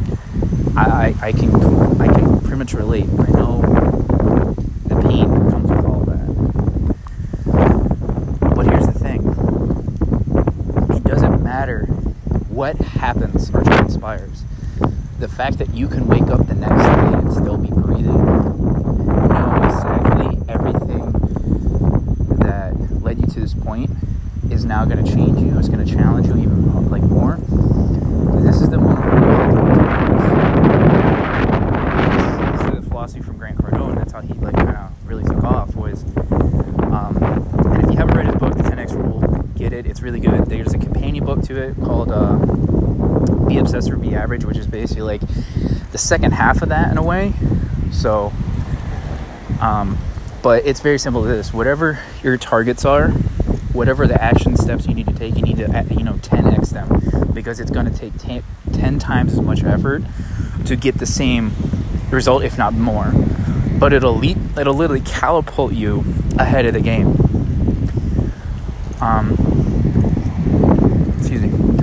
I, 0.77 1.15
I 1.21 1.33
can, 1.33 1.55
I 2.01 2.07
can 2.07 2.41
pretty 2.41 2.57
much 2.57 2.75
relate. 2.75 3.05
I 3.05 3.31
know 3.31 3.63
the 4.87 5.01
pain 5.03 5.29
comes 5.51 5.71
with 5.71 5.85
all 5.85 6.01
that. 6.05 6.27
But 8.55 8.67
here's 8.67 8.87
the 8.87 8.99
thing: 8.99 9.23
it 10.97 11.05
doesn't 11.05 11.43
matter 11.43 11.87
what 12.49 12.77
happens 12.77 13.51
or 13.51 13.63
transpires. 13.63 14.45
The 15.19 15.29
fact 15.29 15.59
that 15.59 15.73
you 15.75 15.89
can 15.89 16.07
wake 16.07 16.29
up 16.29 16.47
the 16.47 16.55
next 16.55 16.83
day 16.83 17.19
and 17.19 17.33
still 17.33 17.57
be 17.57 17.69
breathing, 17.69 18.25
know 19.29 19.61
exactly 19.65 20.39
everything 20.49 21.13
that 22.41 22.75
led 23.03 23.21
you 23.21 23.27
to 23.27 23.41
this 23.41 23.55
point, 23.55 23.91
is 24.51 24.65
now 24.65 24.85
going 24.85 25.03
to 25.05 25.11
change 25.11 25.41
you. 25.41 25.59
It's 25.59 25.69
going 25.69 25.85
to 25.85 25.91
challenge 25.91 26.27
you 26.27 26.37
even 26.37 26.91
like 26.91 27.03
more 27.03 27.39
this 28.47 28.61
is 28.61 28.69
the 28.71 28.79
one 28.79 28.95
this 32.55 32.61
is 32.61 32.85
the 32.85 32.89
philosophy 32.89 33.21
from 33.21 33.39
Grant 33.39 33.59
Cardone. 33.59 33.97
That's 33.97 34.13
how 34.13 34.21
he 34.21 34.35
like 34.35 34.55
kind 34.55 34.77
of 34.77 34.93
really 35.07 35.25
took 35.25 35.43
off. 35.43 35.75
Was 35.75 36.05
um, 36.05 37.19
and 37.21 37.85
if 37.85 37.91
you 37.91 37.97
haven't 37.97 38.17
read 38.17 38.27
his 38.27 38.37
book, 38.37 38.57
The 38.57 38.63
10x 38.63 38.93
Rule, 38.93 39.21
get 39.57 39.73
it. 39.73 39.85
It's 39.87 40.01
really 40.01 40.21
good. 40.21 40.47
There's 40.47 40.75
a 40.75 40.79
companion 40.79 41.25
book 41.25 41.36
to 41.47 41.61
it 41.61 41.77
called 41.77 42.11
uh, 42.11 42.37
Be 43.47 43.59
Obsessed 43.59 43.91
or 43.91 43.97
Be 43.97 44.15
Average, 44.15 44.45
which 44.45 44.57
is 44.57 44.67
basically 44.67 45.03
like 45.03 45.21
the 45.93 45.99
second 45.99 46.33
half 46.33 46.63
of 46.63 46.71
that 46.71 46.91
in 46.91 46.99
a 46.99 47.03
way. 47.03 47.33
So, 47.93 48.33
um, 49.61 49.99
but 50.43 50.67
it's 50.67 50.81
very 50.81 50.99
simple 50.99 51.23
to 51.23 51.29
this: 51.29 51.53
whatever 51.53 52.01
your 52.23 52.37
targets 52.37 52.85
are, 52.85 53.11
whatever 53.73 54.07
the 54.07 54.21
action 54.21 54.57
steps 54.57 54.87
you 54.87 54.95
need 54.95 55.07
to 55.07 55.15
take, 55.15 55.37
you 55.37 55.43
need 55.43 55.59
to 55.59 55.87
you 55.91 56.03
know 56.03 56.15
10x 56.15 56.71
them 56.71 57.33
because 57.33 57.61
it's 57.61 57.71
going 57.71 57.87
to 57.87 57.97
take 57.97 58.17
10, 58.19 58.43
10 58.73 58.99
times 58.99 59.35
as 59.35 59.41
much 59.41 59.63
effort 59.63 60.03
to 60.65 60.75
get 60.75 60.99
the 60.99 61.07
same 61.07 61.53
result, 62.11 62.43
if 62.43 62.59
not 62.59 62.73
more. 62.73 63.13
But 63.79 63.93
it'll 63.93 64.17
leap, 64.17 64.39
it'll 64.59 64.75
literally 64.75 65.03
catapult 65.03 65.75
you 65.75 66.05
ahead 66.39 66.67
of 66.67 66.73
the 66.73 66.81
game. 66.81 67.09
Um, 69.01 69.56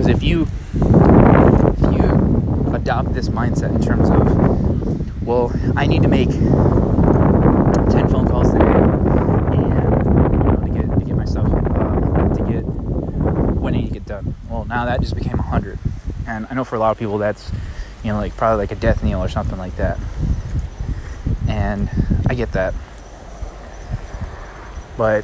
because 0.03 0.17
if 0.17 0.23
you 0.23 0.41
if 0.41 1.93
you 1.95 2.73
adopt 2.75 3.13
this 3.13 3.29
mindset 3.29 3.73
in 3.73 3.81
terms 3.81 4.09
of, 4.09 5.25
well, 5.25 5.53
I 5.77 5.87
need 5.87 6.01
to 6.01 6.09
make 6.09 6.27
10 6.29 6.41
phone 8.09 8.27
calls 8.27 8.51
today 8.51 8.65
and 8.65 9.53
you 9.53 9.61
know, 9.69 10.61
to 10.65 10.71
get 10.73 10.99
to 10.99 11.05
get 11.05 11.15
myself 11.15 11.47
uh, 11.47 12.35
to 12.35 12.43
get 12.51 12.63
when 12.63 13.75
I 13.75 13.77
need 13.77 13.87
to 13.87 13.93
get 13.93 14.05
done. 14.05 14.35
Well, 14.49 14.65
now 14.65 14.83
that 14.85 14.99
just 14.99 15.15
became 15.15 15.37
100 15.37 15.79
and 16.27 16.47
I 16.49 16.53
know 16.53 16.65
for 16.65 16.75
a 16.75 16.79
lot 16.79 16.91
of 16.91 16.99
people 16.99 17.17
that's, 17.17 17.49
you 18.03 18.11
know, 18.11 18.17
like 18.17 18.35
probably 18.35 18.57
like 18.57 18.73
a 18.73 18.75
death 18.75 19.05
knell 19.05 19.23
or 19.23 19.29
something 19.29 19.57
like 19.57 19.77
that. 19.77 19.97
And 21.47 21.89
I 22.27 22.35
get 22.35 22.51
that. 22.51 22.73
But 24.97 25.23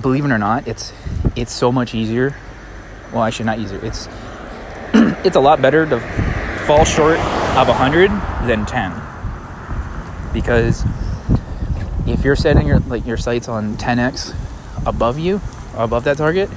believe 0.00 0.24
it 0.24 0.30
or 0.30 0.38
not, 0.38 0.66
it's 0.66 0.94
it's 1.36 1.52
so 1.52 1.70
much 1.70 1.94
easier. 1.94 2.36
Well, 3.12 3.22
I 3.22 3.30
should 3.30 3.46
not 3.46 3.58
easier. 3.58 3.80
It's 3.82 4.08
it's 5.24 5.36
a 5.36 5.40
lot 5.40 5.62
better 5.62 5.86
to 5.86 6.00
fall 6.66 6.84
short 6.84 7.18
of 7.56 7.68
100 7.68 8.10
than 8.46 8.66
10. 8.66 8.92
Because 10.32 10.84
if 12.06 12.24
you're 12.24 12.36
setting 12.36 12.66
your 12.66 12.80
like 12.80 13.06
your 13.06 13.16
sights 13.16 13.48
on 13.48 13.76
10x 13.76 14.34
above 14.86 15.18
you, 15.18 15.40
above 15.76 16.04
that 16.04 16.16
target, 16.16 16.50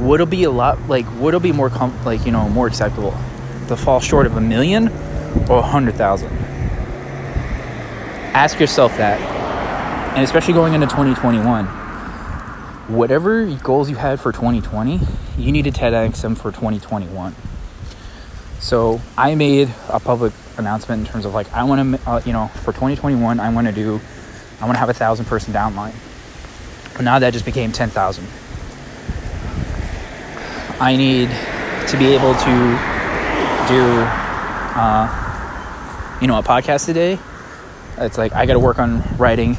would 0.00 0.20
it 0.20 0.30
be 0.30 0.44
a 0.44 0.50
lot 0.50 0.80
like 0.88 1.06
would 1.20 1.34
it 1.34 1.42
be 1.42 1.52
more 1.52 1.70
com- 1.70 1.96
like 2.04 2.24
you 2.24 2.32
know 2.32 2.48
more 2.48 2.66
acceptable 2.66 3.14
to 3.68 3.76
fall 3.76 4.00
short 4.00 4.26
of 4.26 4.36
a 4.36 4.40
million 4.40 4.88
or 5.48 5.58
a 5.58 5.62
hundred 5.62 5.94
thousand 5.94 6.30
ask 8.32 8.58
yourself 8.58 8.96
that 8.96 9.20
and 10.16 10.24
especially 10.24 10.54
going 10.54 10.74
into 10.74 10.86
2021 10.86 11.66
whatever 12.90 13.46
goals 13.56 13.88
you 13.88 13.96
had 13.96 14.20
for 14.20 14.32
2020 14.32 15.00
you 15.38 15.52
need 15.52 15.62
to 15.62 15.70
10x 15.70 16.22
them 16.22 16.34
for 16.34 16.50
2021 16.50 17.34
so 18.58 19.00
i 19.16 19.34
made 19.34 19.72
a 19.88 20.00
public 20.00 20.32
announcement 20.58 21.06
in 21.06 21.12
terms 21.12 21.24
of 21.24 21.32
like 21.32 21.50
i 21.52 21.64
want 21.64 21.96
to 21.96 22.10
uh, 22.10 22.20
you 22.24 22.32
know 22.32 22.48
for 22.48 22.72
2021 22.72 23.40
i 23.40 23.52
want 23.52 23.66
to 23.66 23.72
do 23.72 24.00
i 24.60 24.64
want 24.64 24.74
to 24.74 24.80
have 24.80 24.88
a 24.88 24.94
thousand 24.94 25.24
person 25.26 25.52
downline 25.52 25.94
but 26.94 27.02
now 27.02 27.18
that 27.18 27.32
just 27.32 27.44
became 27.44 27.72
10000 27.72 28.26
I 30.80 30.96
need 30.96 31.28
to 31.88 31.98
be 31.98 32.14
able 32.14 32.32
to 32.32 32.78
do, 33.68 33.84
uh, 34.80 36.18
you 36.22 36.26
know, 36.26 36.38
a 36.38 36.42
podcast 36.42 36.88
a 36.88 36.94
day. 36.94 37.18
It's 37.98 38.16
like 38.16 38.32
I 38.32 38.46
got 38.46 38.54
to 38.54 38.58
work 38.58 38.78
on 38.78 39.02
writing 39.18 39.56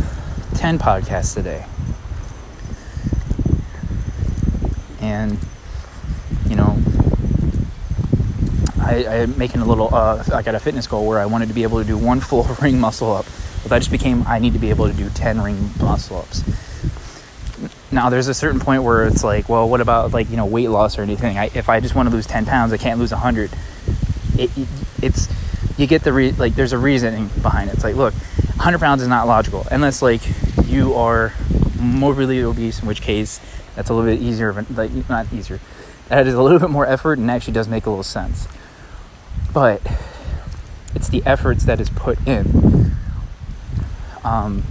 10 0.55 0.79
podcasts 0.79 1.37
a 1.37 1.43
day. 1.43 1.67
And, 5.01 5.37
you 6.47 6.55
know, 6.55 6.77
I, 8.79 9.05
I'm 9.07 9.37
making 9.37 9.61
a 9.61 9.65
little, 9.65 9.93
uh, 9.93 10.23
I 10.33 10.41
got 10.41 10.55
a 10.55 10.59
fitness 10.59 10.87
goal 10.87 11.07
where 11.07 11.19
I 11.19 11.25
wanted 11.25 11.47
to 11.47 11.53
be 11.53 11.63
able 11.63 11.79
to 11.79 11.85
do 11.85 11.97
one 11.97 12.19
full 12.21 12.43
ring 12.61 12.79
muscle 12.79 13.11
up. 13.11 13.25
But 13.63 13.69
that 13.69 13.79
just 13.79 13.91
became, 13.91 14.25
I 14.27 14.39
need 14.39 14.53
to 14.53 14.59
be 14.59 14.69
able 14.69 14.87
to 14.87 14.93
do 14.93 15.09
10 15.09 15.41
ring 15.41 15.71
muscle 15.79 16.17
ups. 16.17 16.43
Now 17.91 18.09
there's 18.09 18.27
a 18.27 18.33
certain 18.33 18.59
point 18.59 18.83
where 18.83 19.05
it's 19.05 19.21
like 19.21 19.49
well 19.49 19.67
what 19.67 19.81
about 19.81 20.13
like 20.13 20.29
you 20.29 20.37
know 20.37 20.45
weight 20.45 20.69
loss 20.69 20.97
or 20.97 21.01
anything? 21.01 21.37
I, 21.37 21.51
if 21.53 21.67
i 21.67 21.81
just 21.81 21.93
want 21.93 22.07
to 22.07 22.15
lose 22.15 22.25
10 22.25 22.45
pounds 22.45 22.71
i 22.71 22.77
can't 22.77 22.97
lose 22.99 23.11
100 23.11 23.51
it, 24.37 24.49
it's 25.01 25.27
you 25.77 25.87
get 25.87 26.03
the 26.03 26.13
re- 26.13 26.31
like 26.31 26.55
there's 26.55 26.73
a 26.73 26.77
reasoning 26.77 27.29
behind 27.41 27.69
it. 27.69 27.75
It's 27.75 27.83
like 27.83 27.95
look 27.95 28.13
100 28.13 28.79
pounds 28.79 29.01
is 29.01 29.07
not 29.07 29.27
logical 29.27 29.65
unless 29.71 30.01
like 30.01 30.21
you 30.65 30.93
are 30.93 31.33
morbidly 31.79 32.43
obese, 32.43 32.81
in 32.81 32.87
which 32.87 33.01
case 33.01 33.39
that's 33.75 33.89
a 33.89 33.93
little 33.93 34.09
bit 34.09 34.21
easier, 34.21 34.49
of 34.49 34.57
an, 34.57 34.65
like 34.75 34.91
not 35.09 35.31
easier. 35.33 35.59
That 36.09 36.27
is 36.27 36.33
a 36.33 36.41
little 36.41 36.59
bit 36.65 36.69
more 36.69 36.85
effort 36.85 37.17
and 37.17 37.29
actually 37.29 37.53
does 37.53 37.67
make 37.67 37.85
a 37.85 37.89
little 37.89 38.03
sense. 38.03 38.47
But 39.53 39.81
it's 40.95 41.09
the 41.09 41.23
efforts 41.25 41.63
that 41.65 41.79
is 41.79 41.89
put 41.89 42.25
in, 42.27 42.95
um, 44.23 44.63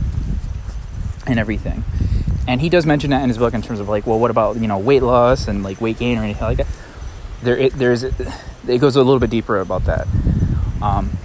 and 1.26 1.38
everything. 1.38 1.84
And 2.46 2.60
he 2.60 2.68
does 2.68 2.86
mention 2.86 3.10
that 3.10 3.22
in 3.22 3.28
his 3.28 3.38
book 3.38 3.54
in 3.54 3.62
terms 3.62 3.80
of 3.80 3.88
like, 3.88 4.06
well, 4.06 4.18
what 4.18 4.30
about 4.30 4.56
you 4.56 4.66
know 4.66 4.78
weight 4.78 5.02
loss 5.02 5.48
and 5.48 5.62
like 5.62 5.80
weight 5.80 5.98
gain 5.98 6.18
or 6.18 6.24
anything 6.24 6.42
like 6.42 6.56
that. 6.58 6.66
There, 7.42 7.56
it, 7.56 7.72
there's, 7.74 8.02
it 8.02 8.78
goes 8.80 8.96
a 8.96 9.02
little 9.02 9.18
bit 9.18 9.30
deeper 9.30 9.58
about 9.58 9.84
that. 9.84 10.06
Um, 10.82 11.16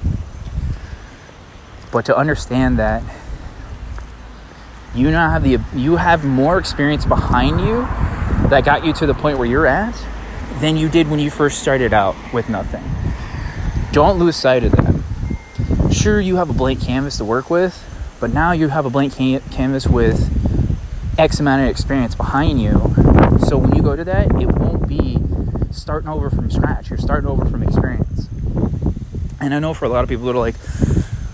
but 1.91 2.05
to 2.05 2.17
understand 2.17 2.79
that 2.79 3.03
you 4.95 5.11
now 5.11 5.29
have 5.29 5.43
the 5.43 5.59
you 5.75 5.97
have 5.97 6.23
more 6.23 6.57
experience 6.57 7.05
behind 7.05 7.59
you 7.59 7.81
that 8.49 8.63
got 8.63 8.85
you 8.85 8.93
to 8.93 9.05
the 9.05 9.13
point 9.13 9.37
where 9.37 9.47
you're 9.47 9.67
at 9.67 9.95
than 10.61 10.77
you 10.77 10.87
did 10.87 11.09
when 11.09 11.19
you 11.19 11.29
first 11.29 11.59
started 11.59 11.93
out 11.93 12.15
with 12.33 12.49
nothing. 12.49 12.83
Don't 13.91 14.19
lose 14.19 14.35
sight 14.35 14.63
of 14.63 14.71
that. 14.71 15.93
Sure, 15.93 16.19
you 16.19 16.37
have 16.37 16.49
a 16.49 16.53
blank 16.53 16.81
canvas 16.81 17.17
to 17.17 17.25
work 17.25 17.49
with, 17.49 17.83
but 18.19 18.33
now 18.33 18.51
you 18.51 18.69
have 18.69 18.85
a 18.85 18.89
blank 18.89 19.13
can- 19.15 19.41
canvas 19.51 19.87
with 19.87 20.31
X 21.17 21.39
amount 21.39 21.63
of 21.63 21.69
experience 21.69 22.15
behind 22.15 22.61
you. 22.61 22.73
So 23.47 23.57
when 23.57 23.75
you 23.75 23.81
go 23.81 23.95
to 23.95 24.03
that, 24.03 24.27
it 24.41 24.47
won't 24.47 24.87
be 24.87 25.19
starting 25.71 26.09
over 26.09 26.29
from 26.29 26.49
scratch. 26.49 26.89
You're 26.89 26.99
starting 26.99 27.29
over 27.29 27.45
from 27.45 27.63
experience. 27.63 28.27
And 29.39 29.53
I 29.53 29.59
know 29.59 29.73
for 29.73 29.85
a 29.85 29.89
lot 29.89 30.03
of 30.03 30.09
people 30.09 30.25
that 30.25 30.35
are 30.35 30.39
like, 30.39 30.55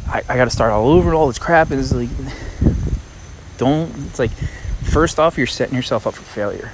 I, 0.08 0.24
I 0.28 0.36
got 0.36 0.46
to 0.46 0.52
start 0.52 0.72
all 0.72 0.88
over 0.90 1.14
all 1.14 1.28
this 1.28 1.40
crap. 1.40 1.72
It's 1.72 1.94
like, 1.94 2.10
don't 3.62 3.92
it's 4.08 4.18
like 4.18 4.32
first 4.32 5.20
off 5.20 5.38
you're 5.38 5.46
setting 5.46 5.76
yourself 5.76 6.08
up 6.08 6.16
for 6.16 6.24
failure. 6.24 6.72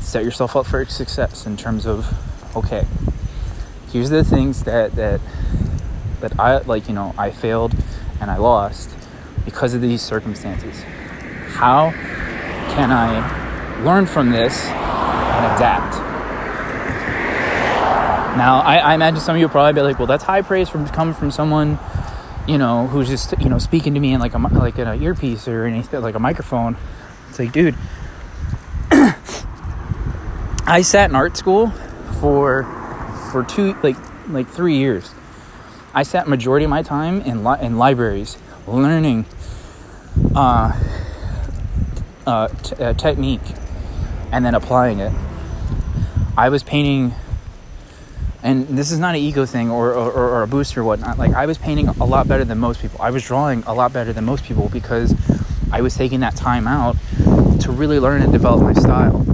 Set 0.00 0.24
yourself 0.24 0.56
up 0.56 0.64
for 0.64 0.82
success 0.86 1.44
in 1.46 1.58
terms 1.58 1.86
of 1.86 2.06
okay 2.56 2.86
here's 3.92 4.08
the 4.08 4.24
things 4.24 4.64
that 4.64 4.92
that 4.92 5.20
that 6.20 6.38
i 6.40 6.58
like 6.62 6.88
you 6.88 6.94
know 6.94 7.14
i 7.18 7.30
failed 7.30 7.74
and 8.20 8.30
i 8.30 8.36
lost 8.38 8.88
because 9.44 9.74
of 9.74 9.82
these 9.82 10.00
circumstances. 10.00 10.82
How 11.52 11.90
can 12.72 12.90
i 12.90 13.84
learn 13.84 14.06
from 14.06 14.30
this 14.30 14.64
and 14.64 15.44
adapt? 15.56 15.98
Now 18.38 18.60
I, 18.60 18.78
I 18.78 18.94
imagine 18.94 19.20
some 19.20 19.36
of 19.36 19.40
you 19.40 19.46
will 19.46 19.52
probably 19.52 19.74
be 19.74 19.82
like 19.82 19.98
well 19.98 20.06
that's 20.06 20.24
high 20.24 20.40
praise 20.40 20.70
from 20.70 20.88
coming 20.88 21.12
from 21.12 21.30
someone 21.30 21.78
you 22.50 22.58
know, 22.58 22.88
who's 22.88 23.08
just 23.08 23.32
you 23.40 23.48
know 23.48 23.58
speaking 23.58 23.94
to 23.94 24.00
me 24.00 24.12
in 24.12 24.18
like 24.18 24.34
a 24.34 24.38
like 24.38 24.76
an 24.78 25.00
earpiece 25.00 25.46
or 25.46 25.66
anything 25.66 26.00
like 26.00 26.16
a 26.16 26.18
microphone. 26.18 26.76
It's 27.28 27.38
like, 27.38 27.52
dude, 27.52 27.76
I 30.66 30.82
sat 30.82 31.10
in 31.10 31.16
art 31.16 31.36
school 31.36 31.70
for 32.20 32.64
for 33.30 33.44
two 33.44 33.76
like 33.84 33.96
like 34.28 34.48
three 34.48 34.78
years. 34.78 35.14
I 35.94 36.02
sat 36.02 36.26
majority 36.26 36.64
of 36.64 36.70
my 36.70 36.82
time 36.82 37.20
in 37.20 37.44
li- 37.44 37.60
in 37.62 37.78
libraries 37.78 38.36
learning 38.66 39.26
uh, 40.34 40.72
uh, 42.26 42.48
t- 42.48 42.82
uh, 42.82 42.94
technique 42.94 43.42
and 44.32 44.44
then 44.44 44.56
applying 44.56 44.98
it. 44.98 45.12
I 46.36 46.48
was 46.48 46.64
painting 46.64 47.14
and 48.42 48.66
this 48.68 48.90
is 48.90 48.98
not 48.98 49.14
an 49.14 49.20
ego 49.20 49.44
thing 49.44 49.70
or, 49.70 49.92
or, 49.92 50.10
or, 50.10 50.42
a 50.42 50.46
boost 50.46 50.76
or 50.76 50.84
whatnot. 50.84 51.18
Like 51.18 51.32
I 51.32 51.46
was 51.46 51.58
painting 51.58 51.88
a 51.88 52.04
lot 52.04 52.26
better 52.26 52.44
than 52.44 52.58
most 52.58 52.80
people. 52.80 53.00
I 53.02 53.10
was 53.10 53.22
drawing 53.22 53.62
a 53.66 53.74
lot 53.74 53.92
better 53.92 54.12
than 54.12 54.24
most 54.24 54.44
people 54.44 54.68
because 54.70 55.14
I 55.70 55.82
was 55.82 55.94
taking 55.94 56.20
that 56.20 56.36
time 56.36 56.66
out 56.66 56.96
to 57.60 57.70
really 57.70 58.00
learn 58.00 58.22
and 58.22 58.32
develop 58.32 58.62
my 58.62 58.72
style, 58.72 59.24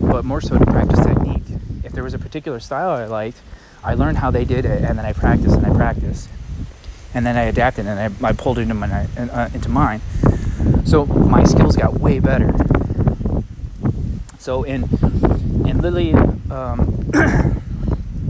but 0.00 0.24
more 0.24 0.40
so 0.40 0.58
to 0.58 0.66
practice 0.66 1.04
technique. 1.04 1.44
If 1.84 1.92
there 1.92 2.02
was 2.02 2.14
a 2.14 2.18
particular 2.18 2.58
style 2.58 2.90
I 2.90 3.06
liked, 3.06 3.38
I 3.84 3.94
learned 3.94 4.18
how 4.18 4.32
they 4.32 4.44
did 4.44 4.64
it, 4.64 4.82
and 4.82 4.98
then 4.98 5.06
I 5.06 5.12
practiced 5.12 5.54
and 5.54 5.64
I 5.64 5.72
practiced, 5.72 6.28
and 7.14 7.24
then 7.24 7.36
I 7.36 7.42
adapted 7.42 7.86
and 7.86 8.00
I, 8.00 8.28
I 8.28 8.32
pulled 8.32 8.58
it 8.58 8.62
into 8.62 8.74
my 8.74 9.06
uh, 9.16 9.48
into 9.54 9.68
mine. 9.68 10.00
So 10.84 11.06
my 11.06 11.44
skills 11.44 11.76
got 11.76 11.94
way 11.94 12.18
better. 12.18 12.52
So 14.38 14.64
in 14.64 14.82
in 15.66 15.78
literally. 15.80 16.14
Um, 16.50 17.12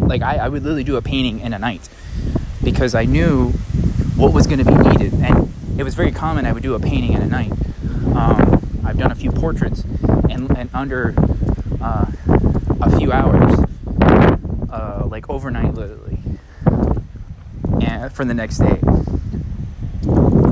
like 0.07 0.23
I, 0.23 0.37
I 0.37 0.49
would 0.49 0.63
literally 0.63 0.85
do 0.85 0.97
a 0.97 1.03
painting 1.03 1.41
in 1.41 1.53
a 1.53 1.59
night 1.59 1.89
because 2.63 2.95
I 2.95 3.05
knew 3.05 3.51
what 4.17 4.33
was 4.33 4.47
going 4.47 4.59
to 4.59 4.65
be 4.65 4.75
needed, 4.75 5.13
and 5.15 5.53
it 5.79 5.85
was 5.85 5.95
very 5.95 6.13
common. 6.13 6.47
I 6.47 6.53
would 6.53 6.63
do 6.63 6.75
a 6.75 6.81
painting 6.81 7.13
in 7.13 7.23
a 7.23 7.27
night. 7.27 7.53
Um, 8.15 8.83
I've 8.85 8.99
done 8.99 9.11
a 9.11 9.15
few 9.15 9.31
portraits, 9.31 9.85
and, 10.31 10.51
and 10.57 10.71
under 10.73 11.15
uh, 11.81 12.07
a 12.81 12.99
few 12.99 13.13
hours, 13.13 13.59
uh, 14.71 15.07
like 15.07 15.29
overnight, 15.29 15.75
literally, 15.75 16.19
and 17.81 18.13
for 18.13 18.25
the 18.25 18.35
next 18.35 18.59
day, 18.59 18.81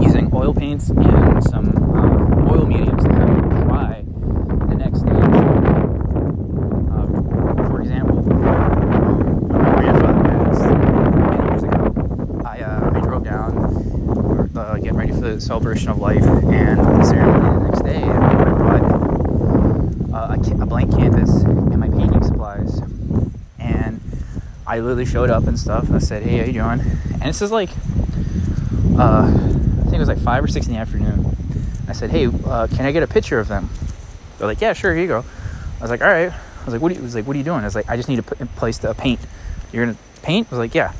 using 0.03 0.31
oil 0.35 0.53
paints 0.53 0.91
and 0.91 1.45
some 1.45 1.69
uh, 1.95 2.53
oil 2.53 2.67
mediums 2.67 3.05
to 3.05 3.13
have 3.13 3.31
it 3.31 3.65
dry 3.65 4.05
the 4.69 4.75
next 4.75 5.01
day. 5.01 5.55
Celebration 15.41 15.89
of 15.89 15.99
life 15.99 16.23
and 16.23 16.79
the 16.79 17.05
ceremony 17.05 17.59
the 17.59 17.71
next 17.71 17.83
day. 17.83 18.03
I 18.03 18.45
brought 18.45 19.05
uh, 20.15 20.37
a, 20.37 20.63
a, 20.63 20.67
blank 20.67 20.91
canvas 20.93 21.31
and 21.43 21.79
my 21.79 21.89
painting 21.89 22.23
supplies. 22.23 22.81
And 23.59 24.01
I 24.67 24.81
literally 24.81 25.07
showed 25.07 25.31
up 25.31 25.47
and 25.47 25.59
stuff. 25.59 25.91
I 25.91 25.99
said, 25.99 26.23
"Hey, 26.23 26.39
how 26.39 26.45
you 26.45 26.53
doing?" 26.53 26.81
And 27.13 27.23
this 27.23 27.43
is 27.43 27.51
like, 27.51 27.71
uh, 28.99 29.27
I 29.27 29.83
think 29.83 29.95
it 29.95 29.99
was 29.99 30.09
like 30.09 30.19
five 30.19 30.43
or 30.45 30.49
six 30.49 30.67
in 30.67 30.73
the 30.73 30.79
afternoon. 30.79 31.37
I 31.89 31.93
said, 31.93 32.11
"Hey, 32.11 32.27
uh, 32.27 32.67
can 32.69 32.87
I 32.87 32.93
get 32.93 33.03
a 33.03 33.09
picture 33.09 33.39
of 33.39 33.49
them?" 33.49 33.71
They're 34.39 34.47
like, 34.47 34.61
"Yeah, 34.61 34.73
sure. 34.73 34.93
Here 34.93 35.03
you 35.03 35.09
go." 35.09 35.25
I 35.79 35.83
was 35.83 35.91
like, 35.91 36.03
"All 36.03 36.09
right." 36.09 36.31
I 36.31 36.65
was 36.65 36.73
like, 36.75 36.83
"What?" 36.83 36.93
Are 36.93 36.95
you, 36.95 37.03
was 37.03 37.15
like, 37.15 37.27
"What 37.27 37.35
are 37.35 37.39
you 37.39 37.45
doing?" 37.45 37.61
I 37.61 37.65
was 37.65 37.75
like, 37.75 37.89
"I 37.89 37.97
just 37.97 38.09
need 38.09 38.25
to 38.25 38.37
in 38.41 38.49
place 38.49 38.79
to 38.79 38.95
paint." 38.95 39.21
You're 39.73 39.87
gonna 39.87 39.99
paint? 40.23 40.49
I 40.49 40.51
was 40.51 40.59
like, 40.59 40.75
"Yeah." 40.75 40.93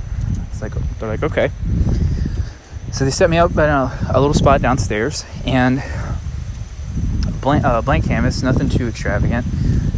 It's 0.51 0.61
like 0.61 0.73
they're 0.99 1.09
like, 1.09 1.23
"Okay." 1.23 1.51
So 2.95 3.05
they 3.05 3.11
set 3.11 3.29
me 3.29 3.39
up 3.39 3.59
at 3.59 3.69
a, 3.69 4.17
a 4.17 4.21
little 4.21 4.35
spot 4.35 4.63
downstairs 4.63 5.25
and 5.45 5.83
blank, 7.41 7.65
uh, 7.65 7.83
blank 7.83 8.07
canvas, 8.07 8.41
nothing 8.41 8.69
too 8.69 8.87
extravagant, 8.87 9.45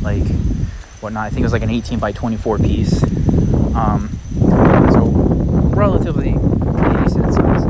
like 0.00 0.26
whatnot. 1.02 1.26
I 1.26 1.28
think 1.28 1.40
it 1.40 1.44
was 1.44 1.52
like 1.52 1.62
an 1.62 1.68
18 1.68 1.98
by 1.98 2.12
24 2.12 2.56
piece. 2.56 3.02
Um, 3.74 4.18
so 4.92 5.11
relatively 5.76 6.32
decent 6.32 7.35
size. 7.35 7.64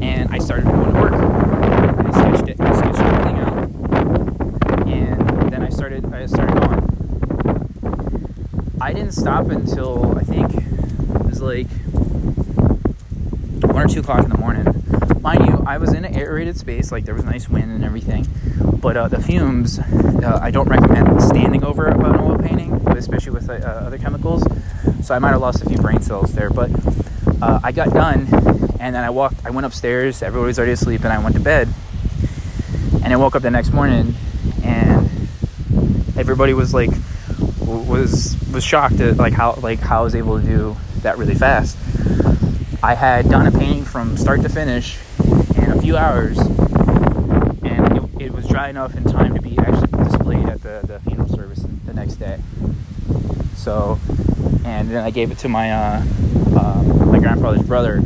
And 0.00 0.32
I 0.32 0.38
started 0.38 0.66
going 0.66 0.94
to 0.94 1.00
work. 1.00 1.14
I 1.14 2.10
sketched 2.12 2.50
it, 2.50 2.60
I 2.60 2.76
sketched 2.78 3.00
everything 3.00 3.38
out, 3.40 3.58
and 4.86 5.52
then 5.52 5.64
I 5.64 5.70
started. 5.70 6.04
I 6.14 6.26
started 6.26 6.54
going. 6.62 6.78
I 8.80 8.92
didn't 8.92 9.10
stop 9.10 9.48
until 9.48 10.16
I 10.16 10.22
think 10.22 10.54
it 10.54 11.24
was 11.24 11.42
like 11.42 11.66
two 13.88 14.00
o'clock 14.00 14.22
in 14.22 14.30
the 14.30 14.38
morning. 14.38 14.64
Mind 15.20 15.46
you, 15.46 15.64
I 15.66 15.78
was 15.78 15.92
in 15.92 16.04
an 16.04 16.14
aerated 16.14 16.56
space, 16.56 16.92
like 16.92 17.04
there 17.04 17.14
was 17.14 17.24
nice 17.24 17.48
wind 17.48 17.72
and 17.72 17.84
everything, 17.84 18.26
but 18.80 18.96
uh, 18.96 19.08
the 19.08 19.20
fumes, 19.20 19.78
uh, 19.78 20.38
I 20.40 20.50
don't 20.50 20.68
recommend 20.68 21.22
standing 21.22 21.64
over 21.64 21.86
an 21.86 22.20
oil 22.20 22.38
painting, 22.38 22.72
especially 22.88 23.32
with 23.32 23.48
uh, 23.48 23.54
other 23.54 23.98
chemicals. 23.98 24.44
So 25.02 25.14
I 25.14 25.18
might 25.18 25.30
have 25.30 25.40
lost 25.40 25.62
a 25.62 25.68
few 25.68 25.78
brain 25.78 26.02
cells 26.02 26.34
there, 26.34 26.50
but 26.50 26.70
uh, 27.40 27.60
I 27.62 27.72
got 27.72 27.90
done, 27.92 28.28
and 28.78 28.94
then 28.94 29.04
I 29.04 29.10
walked. 29.10 29.44
I 29.44 29.50
went 29.50 29.66
upstairs. 29.66 30.22
Everybody 30.22 30.48
was 30.48 30.58
already 30.58 30.72
asleep, 30.72 31.02
and 31.04 31.12
I 31.12 31.18
went 31.18 31.34
to 31.34 31.40
bed. 31.40 31.68
And 33.02 33.12
I 33.12 33.16
woke 33.16 33.36
up 33.36 33.42
the 33.42 33.50
next 33.50 33.72
morning, 33.72 34.14
and 34.62 35.08
everybody 36.16 36.52
was 36.52 36.74
like, 36.74 36.90
was 37.60 38.36
was 38.52 38.64
shocked 38.64 39.00
at 39.00 39.16
like 39.16 39.32
how 39.32 39.54
like 39.62 39.80
how 39.80 40.00
I 40.00 40.04
was 40.04 40.14
able 40.14 40.40
to 40.40 40.46
do 40.46 40.76
that 41.02 41.16
really 41.18 41.34
fast. 41.34 41.76
I 42.82 42.94
had 42.94 43.28
done 43.28 43.46
a 43.46 43.50
painting 43.50 43.84
from 43.84 44.16
start 44.16 44.40
to 44.42 44.48
finish 44.48 44.98
in 45.56 45.72
a 45.72 45.80
few 45.80 45.96
hours, 45.96 46.38
and 46.38 47.96
it, 47.96 48.22
it 48.22 48.32
was 48.32 48.46
dry 48.46 48.68
enough 48.68 48.96
in 48.96 49.02
time 49.04 49.34
to 49.34 49.42
be 49.42 49.58
actually 49.58 49.88
displayed 50.04 50.48
at 50.48 50.62
the, 50.62 50.82
the 50.86 51.00
funeral 51.00 51.28
service 51.28 51.64
the 51.86 51.92
next 51.92 52.14
day. 52.14 52.38
So, 53.56 53.98
and 54.64 54.90
then 54.90 55.04
I 55.04 55.10
gave 55.10 55.32
it 55.32 55.38
to 55.38 55.48
my 55.48 55.72
uh, 55.72 56.04
uh, 56.56 56.82
my 57.06 57.18
grandfather's 57.18 57.66
brother, 57.66 58.02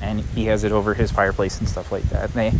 and 0.00 0.20
he 0.20 0.46
has 0.46 0.64
it 0.64 0.72
over 0.72 0.94
his 0.94 1.10
fireplace 1.10 1.58
and 1.58 1.68
stuff 1.68 1.92
like 1.92 2.04
that. 2.04 2.34
And 2.34 2.34
they 2.34 2.50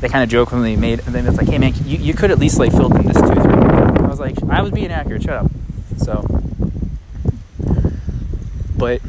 they 0.00 0.08
kind 0.10 0.22
of 0.22 0.28
jokingly 0.28 0.76
made, 0.76 1.00
and 1.06 1.14
then 1.14 1.26
it's 1.26 1.38
like, 1.38 1.48
hey 1.48 1.56
man, 1.56 1.72
you, 1.86 1.96
you 1.96 2.12
could 2.12 2.30
at 2.30 2.38
least 2.38 2.58
like 2.58 2.72
fill 2.72 2.94
in 2.94 3.06
this 3.06 3.16
tooth. 3.16 3.38
I 3.38 4.06
was 4.06 4.20
like, 4.20 4.36
I 4.50 4.60
was 4.60 4.70
being 4.70 4.92
accurate. 4.92 5.22
Shut 5.22 5.44
up. 5.44 5.50
So, 5.96 6.26
but 8.76 9.00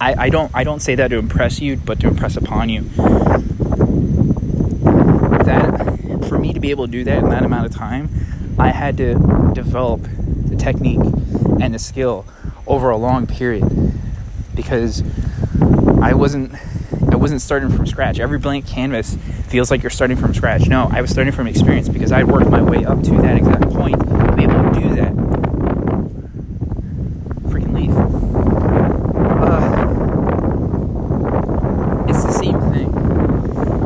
I, 0.00 0.26
I 0.26 0.30
don't 0.30 0.50
I 0.54 0.64
don't 0.64 0.80
say 0.80 0.94
that 0.94 1.08
to 1.08 1.18
impress 1.18 1.60
you, 1.60 1.76
but 1.76 2.00
to 2.00 2.08
impress 2.08 2.36
upon 2.36 2.68
you 2.68 2.82
that 5.44 6.24
for 6.28 6.38
me 6.38 6.52
to 6.52 6.60
be 6.60 6.70
able 6.70 6.86
to 6.86 6.92
do 6.92 7.04
that 7.04 7.18
in 7.18 7.28
that 7.30 7.42
amount 7.42 7.66
of 7.66 7.74
time, 7.74 8.08
I 8.58 8.68
had 8.70 8.96
to 8.98 9.14
develop 9.54 10.02
the 10.02 10.56
technique 10.56 11.00
and 11.60 11.74
the 11.74 11.78
skill 11.78 12.26
over 12.66 12.90
a 12.90 12.96
long 12.96 13.26
period 13.26 13.64
because 14.54 15.02
I 16.02 16.14
wasn't 16.14 16.52
I 17.10 17.16
wasn't 17.16 17.40
starting 17.40 17.70
from 17.70 17.86
scratch. 17.86 18.20
Every 18.20 18.38
blank 18.38 18.66
canvas 18.66 19.16
feels 19.48 19.70
like 19.70 19.82
you're 19.82 19.90
starting 19.90 20.16
from 20.16 20.34
scratch. 20.34 20.68
No, 20.68 20.88
I 20.92 21.00
was 21.00 21.10
starting 21.10 21.32
from 21.32 21.46
experience 21.46 21.88
because 21.88 22.12
I'd 22.12 22.28
worked 22.28 22.50
my 22.50 22.62
way 22.62 22.84
up 22.84 23.02
to 23.04 23.10
that 23.22 23.36
exact 23.36 23.70
point 23.70 23.98
to 23.98 24.34
be 24.36 24.42
able 24.44 24.72
to 24.72 24.80
do 24.80 24.94
that. 24.94 25.12
Freaking 27.48 27.74
leaf. 27.74 27.90
Uh, 29.40 29.84
it's 32.08 32.24
the 32.24 32.32
same 32.32 32.60
thing. 32.72 32.88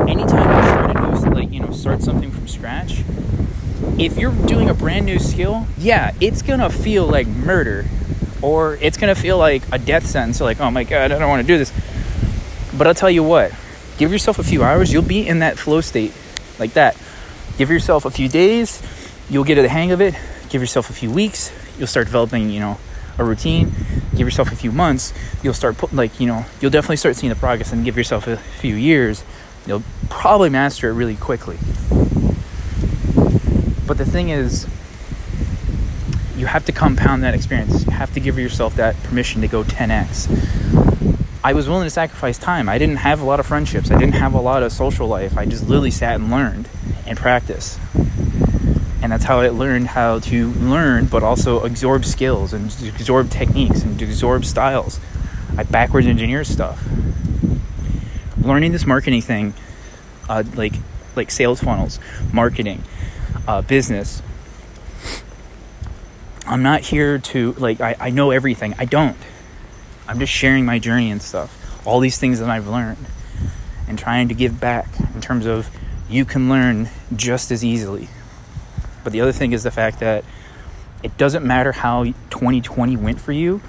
Anytime 0.09 0.49
you 0.49 0.63
start 0.69 0.95
a 0.95 1.29
new, 1.29 1.35
like 1.35 1.51
you 1.51 1.59
know, 1.59 1.71
start 1.71 2.01
something 2.01 2.31
from 2.31 2.47
scratch. 2.47 3.03
If 3.97 4.17
you're 4.17 4.31
doing 4.47 4.69
a 4.69 4.73
skill, 5.43 5.67
yeah, 5.77 6.13
it's 6.21 6.41
gonna 6.41 6.69
feel 6.69 7.05
like 7.05 7.27
murder, 7.27 7.85
or 8.41 8.77
it's 8.81 8.97
gonna 8.97 9.15
feel 9.15 9.37
like 9.37 9.63
a 9.71 9.77
death 9.77 10.05
sentence. 10.05 10.39
like, 10.39 10.59
oh 10.59 10.71
my 10.71 10.83
god, 10.83 11.11
I 11.11 11.19
don't 11.19 11.29
want 11.29 11.41
to 11.41 11.47
do 11.47 11.57
this 11.57 11.71
but 12.77 12.87
I'll 12.87 12.95
tell 12.95 13.09
you 13.09 13.23
what, 13.23 13.51
give 13.97 14.11
yourself 14.11 14.39
a 14.39 14.43
few 14.43 14.63
hours, 14.63 14.91
you'll 14.91 15.03
be 15.03 15.27
in 15.27 15.39
that 15.39 15.57
flow 15.57 15.81
state 15.81 16.11
like 16.59 16.73
that. 16.73 16.97
Give 17.57 17.69
yourself 17.69 18.05
a 18.05 18.09
few 18.09 18.27
days, 18.27 18.81
you'll 19.29 19.43
get 19.43 19.55
the 19.55 19.69
hang 19.69 19.91
of 19.91 20.01
it. 20.01 20.15
Give 20.49 20.61
yourself 20.61 20.89
a 20.89 20.93
few 20.93 21.11
weeks, 21.11 21.51
you'll 21.77 21.87
start 21.87 22.07
developing, 22.07 22.49
you 22.49 22.59
know, 22.59 22.77
a 23.17 23.23
routine. 23.23 23.71
Give 24.11 24.27
yourself 24.27 24.51
a 24.51 24.55
few 24.55 24.71
months, 24.71 25.13
you'll 25.43 25.53
start 25.53 25.77
put, 25.77 25.93
like, 25.93 26.19
you 26.19 26.27
know, 26.27 26.45
you'll 26.61 26.71
definitely 26.71 26.97
start 26.97 27.15
seeing 27.15 27.29
the 27.29 27.39
progress 27.39 27.71
and 27.71 27.85
give 27.85 27.97
yourself 27.97 28.27
a 28.27 28.37
few 28.37 28.75
years, 28.75 29.23
you'll 29.65 29.83
probably 30.09 30.49
master 30.49 30.89
it 30.89 30.93
really 30.93 31.15
quickly. 31.15 31.57
But 33.85 33.97
the 33.97 34.05
thing 34.05 34.29
is, 34.29 34.67
you 36.43 36.47
have 36.47 36.65
to 36.65 36.73
compound 36.73 37.23
that 37.23 37.33
experience. 37.33 37.85
You 37.85 37.93
have 37.93 38.13
to 38.15 38.19
give 38.19 38.37
yourself 38.37 38.75
that 38.75 39.01
permission 39.03 39.39
to 39.41 39.47
go 39.47 39.63
10x 39.63 40.27
I 41.45 41.51
was 41.51 41.67
willing 41.67 41.85
to 41.85 41.89
sacrifice 41.89 42.37
time. 42.37 42.69
I 42.69 42.77
didn't 42.77 42.97
have 42.97 43.19
a 43.19 43.25
lot 43.25 43.39
of 43.41 43.45
friendships. 43.45 43.91
I 43.91 43.97
didn't 43.97 44.15
have 44.15 44.33
a 44.33 44.39
lot 44.39 44.63
of 44.63 44.71
social 44.71 45.07
life. 45.07 45.37
I 45.37 45.45
just 45.45 45.67
literally 45.67 45.91
sat 45.91 46.15
and 46.15 46.31
learned 46.31 46.69
and 47.05 47.17
practiced. 47.17 47.79
And 49.01 49.11
that's 49.11 49.25
how 49.25 49.41
I 49.41 49.49
learned 49.49 49.87
how 49.87 50.19
to 50.19 50.51
learn, 50.51 51.07
but 51.07 51.21
also 51.21 51.59
absorb 51.65 52.05
skills 52.05 52.53
and 52.53 52.67
absorb 52.95 53.29
techniques 53.29 53.81
and 53.81 54.01
absorb 54.01 54.45
styles. 54.45 55.01
I 55.57 55.63
backwards 55.63 56.07
engineer 56.07 56.45
stuff. 56.45 56.81
Learning 58.37 58.71
this 58.71 58.85
marketing 58.85 59.21
thing, 59.21 59.53
uh, 60.29 60.43
like 60.55 60.75
like 61.17 61.29
sales 61.29 61.61
funnels, 61.61 61.99
marketing, 62.31 62.83
uh, 63.49 63.61
business. 63.61 64.21
I'm 66.45 66.63
not 66.63 66.81
here 66.81 67.19
to 67.19 67.53
like 67.53 67.79
I, 67.81 67.95
I 67.99 68.09
know 68.09 68.31
everything. 68.31 68.75
I 68.77 68.85
don't. 68.85 69.17
I'm 70.07 70.19
just 70.19 70.33
sharing 70.33 70.65
my 70.65 70.79
journey 70.79 71.11
and 71.11 71.21
stuff. 71.21 71.85
All 71.85 71.99
these 71.99 72.17
things 72.17 72.39
that 72.39 72.49
I've 72.49 72.67
learned 72.67 73.05
and 73.87 73.97
trying 73.97 74.27
to 74.27 74.33
give 74.33 74.59
back 74.59 74.87
in 75.13 75.21
terms 75.21 75.45
of 75.45 75.69
you 76.09 76.25
can 76.25 76.49
learn 76.49 76.89
just 77.15 77.51
as 77.51 77.63
easily. 77.63 78.09
But 79.03 79.13
the 79.13 79.21
other 79.21 79.31
thing 79.31 79.51
is 79.51 79.63
the 79.63 79.71
fact 79.71 79.99
that 79.99 80.23
it 81.01 81.17
doesn't 81.17 81.45
matter 81.45 81.71
how 81.71 82.03
2020 82.03 82.95
went 82.97 83.19
for 83.19 83.31
you, 83.31 83.61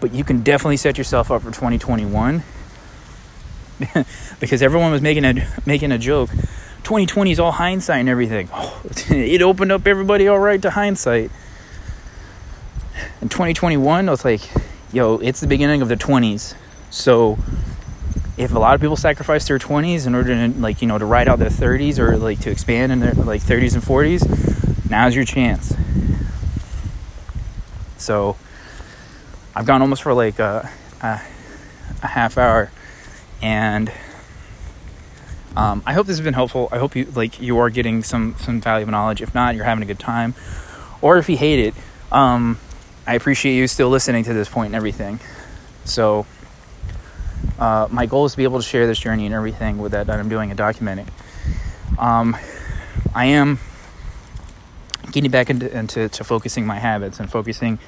but 0.00 0.12
you 0.12 0.24
can 0.24 0.42
definitely 0.42 0.76
set 0.76 0.98
yourself 0.98 1.30
up 1.30 1.42
for 1.42 1.50
2021 1.50 2.42
because 4.40 4.62
everyone 4.62 4.90
was 4.90 5.02
making 5.02 5.24
a 5.24 5.48
making 5.64 5.92
a 5.92 5.98
joke. 5.98 6.30
2020 6.84 7.32
is 7.32 7.40
all 7.40 7.52
hindsight 7.52 8.00
and 8.00 8.08
everything. 8.08 8.48
Oh, 8.52 8.80
it 9.10 9.42
opened 9.42 9.72
up 9.72 9.86
everybody 9.86 10.28
all 10.28 10.38
right 10.38 10.62
to 10.62 10.70
hindsight. 10.70 11.30
In 13.20 13.28
2021, 13.28 14.08
I 14.08 14.10
was 14.10 14.24
like, 14.24 14.40
yo, 14.92 15.18
it's 15.18 15.40
the 15.40 15.46
beginning 15.46 15.82
of 15.82 15.88
the 15.88 15.96
20s. 15.96 16.54
So 16.90 17.38
if 18.36 18.54
a 18.54 18.58
lot 18.58 18.74
of 18.74 18.80
people 18.80 18.96
sacrifice 18.96 19.48
their 19.48 19.58
20s 19.58 20.06
in 20.06 20.14
order 20.14 20.34
to 20.34 20.58
like, 20.60 20.82
you 20.82 20.88
know, 20.88 20.98
to 20.98 21.04
ride 21.04 21.28
out 21.28 21.38
their 21.38 21.48
30s 21.48 21.98
or 21.98 22.16
like 22.16 22.40
to 22.40 22.50
expand 22.50 22.92
in 22.92 23.00
their 23.00 23.12
like 23.12 23.42
30s 23.42 23.74
and 23.74 23.82
40s, 23.82 24.90
now's 24.90 25.14
your 25.14 25.24
chance. 25.24 25.74
So 27.98 28.36
I've 29.54 29.66
gone 29.66 29.82
almost 29.82 30.02
for 30.02 30.14
like 30.14 30.38
a, 30.38 30.70
a, 31.02 31.20
a 32.02 32.06
half 32.06 32.38
hour 32.38 32.70
and 33.42 33.90
um, 35.56 35.82
I 35.86 35.94
hope 35.94 36.06
this 36.06 36.18
has 36.18 36.24
been 36.24 36.34
helpful. 36.34 36.68
I 36.70 36.78
hope 36.78 36.94
you 36.94 37.06
like 37.06 37.40
you 37.40 37.58
are 37.58 37.70
getting 37.70 38.02
some 38.02 38.36
some 38.38 38.60
valuable 38.60 38.92
knowledge. 38.92 39.22
If 39.22 39.34
not, 39.34 39.54
you're 39.54 39.64
having 39.64 39.82
a 39.82 39.86
good 39.86 39.98
time, 39.98 40.34
or 41.00 41.16
if 41.16 41.30
you 41.30 41.36
hate 41.38 41.58
it, 41.58 41.74
um, 42.12 42.58
I 43.06 43.14
appreciate 43.14 43.54
you 43.54 43.68
still 43.68 43.88
listening 43.88 44.24
to 44.24 44.34
this 44.34 44.48
point 44.48 44.66
and 44.66 44.74
everything. 44.74 45.20
So, 45.84 46.26
uh, 47.58 47.86
my 47.90 48.06
goal 48.06 48.24
is 48.26 48.32
to 48.32 48.36
be 48.36 48.44
able 48.44 48.58
to 48.58 48.66
share 48.66 48.86
this 48.86 48.98
journey 48.98 49.26
and 49.26 49.34
everything 49.34 49.78
with 49.78 49.92
that 49.92 50.08
that 50.08 50.18
I'm 50.18 50.28
doing 50.28 50.50
and 50.50 50.58
documenting. 50.58 51.08
Um, 51.98 52.36
I 53.14 53.26
am 53.26 53.60
getting 55.12 55.30
back 55.30 55.50
into, 55.50 55.74
into 55.76 56.08
focusing 56.24 56.66
my 56.66 56.78
habits 56.78 57.20
and 57.20 57.30
focusing 57.30 57.78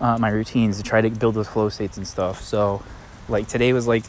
uh, 0.00 0.18
my 0.18 0.28
routines 0.28 0.76
to 0.78 0.82
try 0.82 1.00
to 1.00 1.10
build 1.10 1.36
those 1.36 1.48
flow 1.48 1.68
states 1.68 1.96
and 1.96 2.06
stuff. 2.06 2.42
So, 2.42 2.82
like 3.28 3.46
today 3.46 3.72
was 3.72 3.86
like 3.86 4.04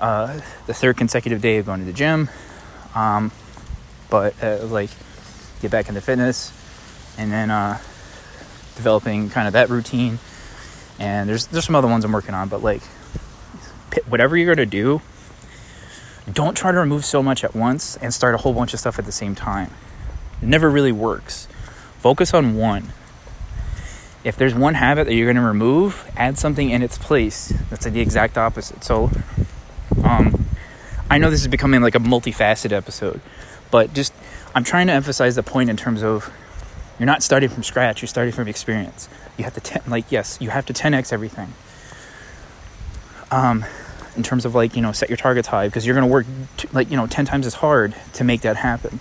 uh, 0.00 0.40
the 0.66 0.74
third 0.74 0.96
consecutive 0.96 1.42
day 1.42 1.58
of 1.58 1.66
going 1.66 1.80
to 1.80 1.86
the 1.86 1.92
gym, 1.92 2.30
um, 2.94 3.30
but 4.08 4.34
uh, 4.42 4.64
like 4.64 4.90
get 5.60 5.70
back 5.70 5.88
into 5.88 6.00
fitness, 6.00 6.52
and 7.18 7.30
then 7.30 7.50
uh, 7.50 7.78
developing 8.76 9.30
kind 9.30 9.46
of 9.46 9.52
that 9.52 9.70
routine. 9.70 10.18
And 10.98 11.28
there's 11.28 11.46
there's 11.46 11.64
some 11.64 11.74
other 11.74 11.88
ones 11.88 12.04
I'm 12.04 12.12
working 12.12 12.34
on, 12.34 12.48
but 12.48 12.62
like 12.62 12.82
whatever 14.06 14.36
you're 14.36 14.54
gonna 14.54 14.66
do, 14.66 15.00
don't 16.32 16.56
try 16.56 16.72
to 16.72 16.78
remove 16.78 17.04
so 17.04 17.22
much 17.22 17.44
at 17.44 17.54
once 17.54 17.96
and 17.96 18.12
start 18.12 18.34
a 18.34 18.38
whole 18.38 18.52
bunch 18.52 18.74
of 18.74 18.80
stuff 18.80 18.98
at 18.98 19.04
the 19.04 19.12
same 19.12 19.34
time. 19.34 19.70
It 20.40 20.48
never 20.48 20.70
really 20.70 20.92
works. 20.92 21.48
Focus 21.98 22.34
on 22.34 22.56
one. 22.56 22.92
If 24.24 24.36
there's 24.36 24.54
one 24.54 24.74
habit 24.74 25.06
that 25.06 25.14
you're 25.14 25.32
to 25.32 25.40
remove, 25.40 26.10
add 26.16 26.38
something 26.38 26.70
in 26.70 26.82
its 26.82 26.96
place 26.96 27.52
that's 27.68 27.84
the 27.84 28.00
exact 28.00 28.38
opposite. 28.38 28.82
So, 28.82 29.10
um, 30.02 30.46
I 31.10 31.18
know 31.18 31.28
this 31.28 31.42
is 31.42 31.48
becoming 31.48 31.82
like 31.82 31.94
a 31.94 31.98
multifaceted 31.98 32.72
episode, 32.72 33.20
but 33.70 33.92
just 33.92 34.14
I'm 34.54 34.64
trying 34.64 34.86
to 34.86 34.94
emphasize 34.94 35.34
the 35.34 35.42
point 35.42 35.68
in 35.68 35.76
terms 35.76 36.02
of 36.02 36.32
you're 36.98 37.06
not 37.06 37.22
starting 37.22 37.48
from 37.48 37.62
scratch, 37.62 38.02
you're 38.02 38.08
starting 38.08 38.32
from 38.32 38.48
experience. 38.48 39.08
You 39.36 39.44
have 39.44 39.54
to, 39.54 39.60
ten, 39.60 39.82
like, 39.88 40.10
yes, 40.12 40.38
you 40.40 40.50
have 40.50 40.66
to 40.66 40.72
10x 40.72 41.12
everything. 41.12 41.52
Um, 43.30 43.64
in 44.16 44.22
terms 44.22 44.44
of 44.44 44.54
like, 44.54 44.76
you 44.76 44.82
know, 44.82 44.92
set 44.92 45.08
your 45.10 45.16
targets 45.16 45.48
high 45.48 45.66
because 45.66 45.84
you're 45.84 45.94
going 45.94 46.06
to 46.06 46.12
work 46.12 46.26
t- 46.56 46.68
like, 46.72 46.90
you 46.90 46.96
know, 46.96 47.06
10 47.06 47.24
times 47.24 47.46
as 47.46 47.54
hard 47.54 47.94
to 48.14 48.24
make 48.24 48.42
that 48.42 48.56
happen. 48.56 49.00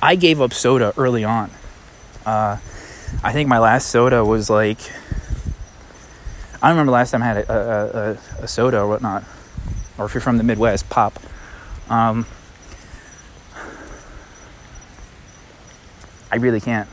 I 0.00 0.14
gave 0.14 0.40
up 0.40 0.54
soda 0.54 0.94
early 0.96 1.24
on. 1.24 1.50
Uh, 2.24 2.58
I 3.22 3.32
think 3.32 3.48
my 3.48 3.58
last 3.58 3.88
soda 3.90 4.24
was 4.24 4.48
like, 4.48 4.78
I 6.62 6.70
remember 6.70 6.92
last 6.92 7.10
time 7.10 7.22
I 7.22 7.26
had 7.26 7.36
a, 7.38 7.52
a, 7.52 8.10
a, 8.40 8.44
a 8.44 8.48
soda 8.48 8.80
or 8.80 8.88
whatnot. 8.88 9.24
Or 9.98 10.06
if 10.06 10.14
you're 10.14 10.20
from 10.20 10.38
the 10.38 10.44
Midwest, 10.44 10.88
pop. 10.88 11.18
Um, 11.88 12.26
I 16.30 16.36
really 16.36 16.60
can't. 16.60 16.88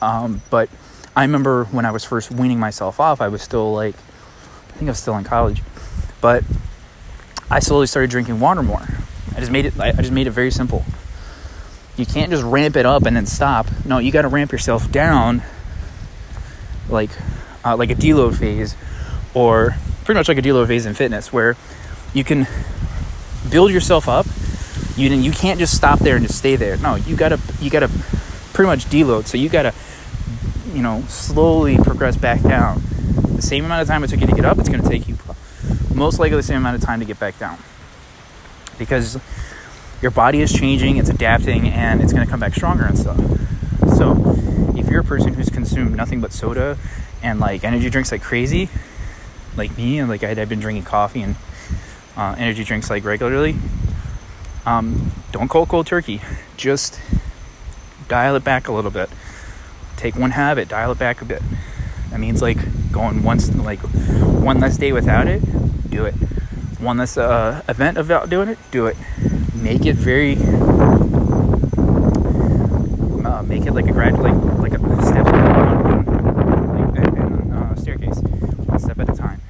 Um, 0.00 0.42
but 0.50 0.68
I 1.14 1.22
remember 1.22 1.64
when 1.66 1.84
I 1.84 1.90
was 1.90 2.04
first 2.04 2.30
weaning 2.30 2.58
myself 2.58 2.98
off, 2.98 3.20
I 3.20 3.28
was 3.28 3.42
still 3.42 3.72
like, 3.72 3.94
I 3.94 4.72
think 4.72 4.88
I 4.88 4.92
was 4.92 4.98
still 4.98 5.16
in 5.16 5.24
college, 5.24 5.62
but 6.20 6.42
I 7.50 7.60
slowly 7.60 7.86
started 7.86 8.10
drinking 8.10 8.40
water 8.40 8.62
more. 8.62 8.82
I 9.34 9.40
just 9.40 9.52
made 9.52 9.66
it. 9.66 9.78
I 9.78 9.92
just 9.92 10.10
made 10.10 10.26
it 10.26 10.30
very 10.30 10.50
simple. 10.50 10.84
You 11.96 12.06
can't 12.06 12.30
just 12.30 12.42
ramp 12.42 12.76
it 12.76 12.86
up 12.86 13.04
and 13.04 13.14
then 13.14 13.26
stop. 13.26 13.66
No, 13.84 13.98
you 13.98 14.10
got 14.10 14.22
to 14.22 14.28
ramp 14.28 14.52
yourself 14.52 14.90
down, 14.90 15.42
like 16.88 17.10
uh, 17.64 17.76
like 17.76 17.90
a 17.90 17.94
deload 17.94 18.38
phase, 18.38 18.74
or 19.34 19.76
pretty 20.04 20.18
much 20.18 20.28
like 20.28 20.38
a 20.38 20.42
deload 20.42 20.68
phase 20.68 20.86
in 20.86 20.94
fitness, 20.94 21.32
where 21.32 21.56
you 22.14 22.24
can 22.24 22.46
build 23.50 23.70
yourself 23.70 24.08
up. 24.08 24.26
You 24.96 25.08
you 25.10 25.32
can't 25.32 25.58
just 25.58 25.76
stop 25.76 25.98
there 25.98 26.16
and 26.16 26.26
just 26.26 26.38
stay 26.38 26.56
there. 26.56 26.76
No, 26.78 26.96
you 26.96 27.16
gotta 27.16 27.38
you 27.60 27.70
gotta 27.70 27.90
pretty 28.52 28.68
much 28.68 28.86
deload. 28.86 29.26
So 29.26 29.36
you 29.38 29.48
gotta, 29.48 29.74
you 30.74 30.82
know, 30.82 31.02
slowly 31.08 31.76
progress 31.76 32.16
back 32.16 32.42
down. 32.42 32.82
The 33.36 33.42
same 33.42 33.64
amount 33.64 33.82
of 33.82 33.88
time 33.88 34.04
it 34.04 34.08
took 34.10 34.20
you 34.20 34.26
to 34.26 34.34
get 34.34 34.44
up, 34.44 34.58
it's 34.58 34.68
gonna 34.68 34.88
take 34.88 35.08
you 35.08 35.16
most 35.94 36.18
likely 36.18 36.36
the 36.36 36.42
same 36.42 36.58
amount 36.58 36.76
of 36.76 36.82
time 36.82 37.00
to 37.00 37.06
get 37.06 37.18
back 37.18 37.38
down. 37.38 37.58
Because 38.78 39.18
your 40.00 40.10
body 40.10 40.40
is 40.40 40.52
changing, 40.52 40.96
it's 40.96 41.08
adapting, 41.08 41.68
and 41.68 42.00
it's 42.00 42.12
gonna 42.12 42.26
come 42.26 42.40
back 42.40 42.54
stronger 42.54 42.84
and 42.84 42.98
stuff. 42.98 43.18
So 43.96 44.16
if 44.76 44.88
you're 44.88 45.00
a 45.00 45.04
person 45.04 45.34
who's 45.34 45.50
consumed 45.50 45.96
nothing 45.96 46.20
but 46.20 46.32
soda 46.32 46.78
and 47.22 47.38
like 47.38 47.64
energy 47.64 47.90
drinks 47.90 48.10
like 48.10 48.22
crazy, 48.22 48.68
like 49.56 49.76
me, 49.76 49.98
and 49.98 50.08
like 50.08 50.24
I'd 50.24 50.48
been 50.48 50.60
drinking 50.60 50.84
coffee 50.84 51.22
and 51.22 51.36
uh, 52.16 52.34
energy 52.38 52.64
drinks 52.64 52.90
like 52.90 53.04
regularly, 53.04 53.56
Um, 54.64 55.10
don't 55.32 55.48
call 55.48 55.66
cold 55.66 55.86
turkey. 55.86 56.20
Just 56.56 57.00
dial 58.12 58.36
it 58.36 58.44
back 58.44 58.68
a 58.68 58.72
little 58.72 58.90
bit. 58.90 59.08
Take 59.96 60.16
one 60.16 60.32
habit, 60.32 60.68
dial 60.68 60.92
it 60.92 60.98
back 60.98 61.22
a 61.22 61.24
bit. 61.24 61.40
That 62.10 62.20
means 62.20 62.42
like 62.42 62.58
going 62.92 63.22
once, 63.22 63.50
like 63.54 63.78
one 63.78 64.60
less 64.60 64.76
day 64.76 64.92
without 64.92 65.26
it. 65.26 65.40
Do 65.88 66.04
it. 66.04 66.12
One 66.78 66.98
less 66.98 67.16
uh, 67.16 67.62
event 67.70 67.96
without 67.96 68.28
doing 68.28 68.50
it. 68.50 68.58
Do 68.70 68.84
it. 68.84 68.98
Make 69.54 69.86
it 69.86 69.96
very. 69.96 70.34
Uh, 73.24 73.42
make 73.44 73.64
it 73.64 73.72
like 73.72 73.86
a 73.86 73.92
gradual, 73.92 74.24
like 74.24 74.34
like 74.58 74.74
a 74.74 75.06
step 75.06 75.24
like 75.24 76.98
a, 76.98 77.80
staircase, 77.80 78.18
one 78.18 78.78
step 78.78 78.98
at 78.98 79.08
a 79.08 79.14
time. 79.14 79.40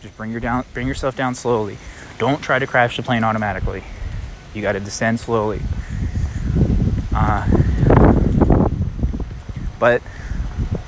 Just 0.00 0.16
bring 0.16 0.30
your 0.30 0.40
down, 0.40 0.64
bring 0.72 0.88
yourself 0.88 1.14
down 1.14 1.34
slowly. 1.34 1.76
Don't 2.16 2.40
try 2.40 2.58
to 2.58 2.66
crash 2.66 2.96
the 2.96 3.02
plane 3.02 3.24
automatically. 3.24 3.84
You 4.54 4.62
got 4.62 4.72
to 4.72 4.80
descend 4.80 5.20
slowly. 5.20 5.60
Uh, 7.18 7.46
but 9.78 10.02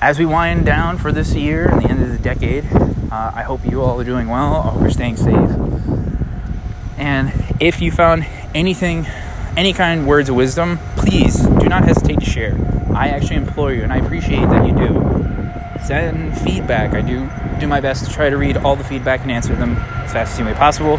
as 0.03 0.19
we 0.19 0.27
wind 0.27 0.67
down 0.67 0.99
for 0.99 1.11
this 1.11 1.35
year 1.35 1.67
and 1.69 1.81
the 1.83 1.89
end 1.89 2.03
of 2.03 2.11
the 2.11 2.19
decade, 2.19 2.67
uh, 3.11 3.33
I 3.35 3.43
hope 3.43 3.65
you 3.65 3.81
all 3.81 3.99
are 3.99 4.05
doing 4.05 4.29
well. 4.29 4.57
I 4.57 4.69
hope 4.69 4.83
you're 4.83 4.91
staying 4.91 5.17
safe. 5.17 5.51
And 6.99 7.33
if 7.61 7.81
you 7.81 7.91
found 7.91 8.27
anything, 8.55 9.07
any 9.57 9.73
kind 9.73 10.07
words 10.07 10.29
of 10.29 10.37
wisdom, 10.37 10.79
please 10.97 11.41
do 11.41 11.67
not 11.67 11.85
hesitate 11.85 12.21
to 12.21 12.27
share. 12.27 12.55
I 12.95 13.09
actually 13.09 13.37
implore 13.37 13.73
you, 13.73 13.83
and 13.83 13.93
I 13.93 13.97
appreciate 13.97 14.49
that 14.51 14.67
you 14.67 14.73
do. 14.73 15.85
Send 15.87 16.39
feedback. 16.41 16.93
I 16.93 17.01
do 17.01 17.31
do 17.59 17.67
my 17.67 17.81
best 17.81 18.05
to 18.05 18.13
try 18.13 18.29
to 18.29 18.37
read 18.37 18.59
all 18.59 18.77
the 18.77 18.85
feedback 18.85 19.23
and 19.23 19.31
answer 19.31 19.57
them 19.57 19.77
as 19.77 20.13
fast 20.13 20.33
as 20.33 20.37
humanly 20.37 20.59
possible. 20.59 20.99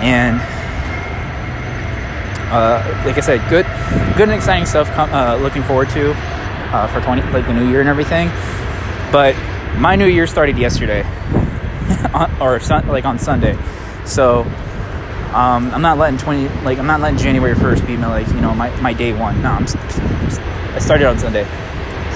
And 0.00 0.40
uh, 2.50 3.02
like 3.04 3.18
I 3.18 3.20
said, 3.20 3.48
good, 3.50 3.66
good 4.16 4.28
and 4.28 4.32
exciting 4.32 4.66
stuff. 4.66 4.90
Com- 4.92 5.12
uh, 5.12 5.36
looking 5.36 5.62
forward 5.62 5.88
to 5.90 6.12
uh, 6.72 6.86
for 6.88 7.00
20 7.00 7.22
like 7.32 7.46
the 7.46 7.54
new 7.54 7.68
year 7.70 7.80
and 7.80 7.88
everything. 7.88 8.28
But 9.12 9.36
my 9.78 9.96
new 9.96 10.06
year 10.06 10.26
started 10.26 10.58
yesterday, 10.58 11.00
or 12.40 12.60
sun, 12.60 12.88
like 12.88 13.04
on 13.04 13.18
Sunday. 13.18 13.56
So 14.04 14.42
um, 15.32 15.70
I'm 15.72 15.82
not 15.82 15.98
letting 15.98 16.18
20 16.18 16.48
like 16.64 16.78
I'm 16.78 16.86
not 16.86 17.00
letting 17.00 17.18
January 17.18 17.54
1st 17.54 17.86
be 17.86 17.96
my 17.96 18.08
like 18.08 18.28
you 18.28 18.40
know 18.40 18.54
my, 18.54 18.74
my 18.80 18.92
day 18.92 19.12
one. 19.12 19.40
No, 19.42 19.50
I'm, 19.50 19.64
I 19.64 20.78
started 20.78 21.06
on 21.06 21.18
Sunday. 21.18 21.44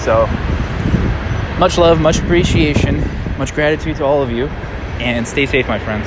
So 0.02 0.26
much 1.58 1.78
love, 1.78 2.00
much 2.00 2.18
appreciation, 2.18 3.00
much 3.38 3.54
gratitude 3.54 3.96
to 3.96 4.04
all 4.04 4.22
of 4.22 4.30
you, 4.30 4.46
and 4.98 5.26
stay 5.26 5.46
safe, 5.46 5.66
my 5.68 5.78
friends. 5.78 6.06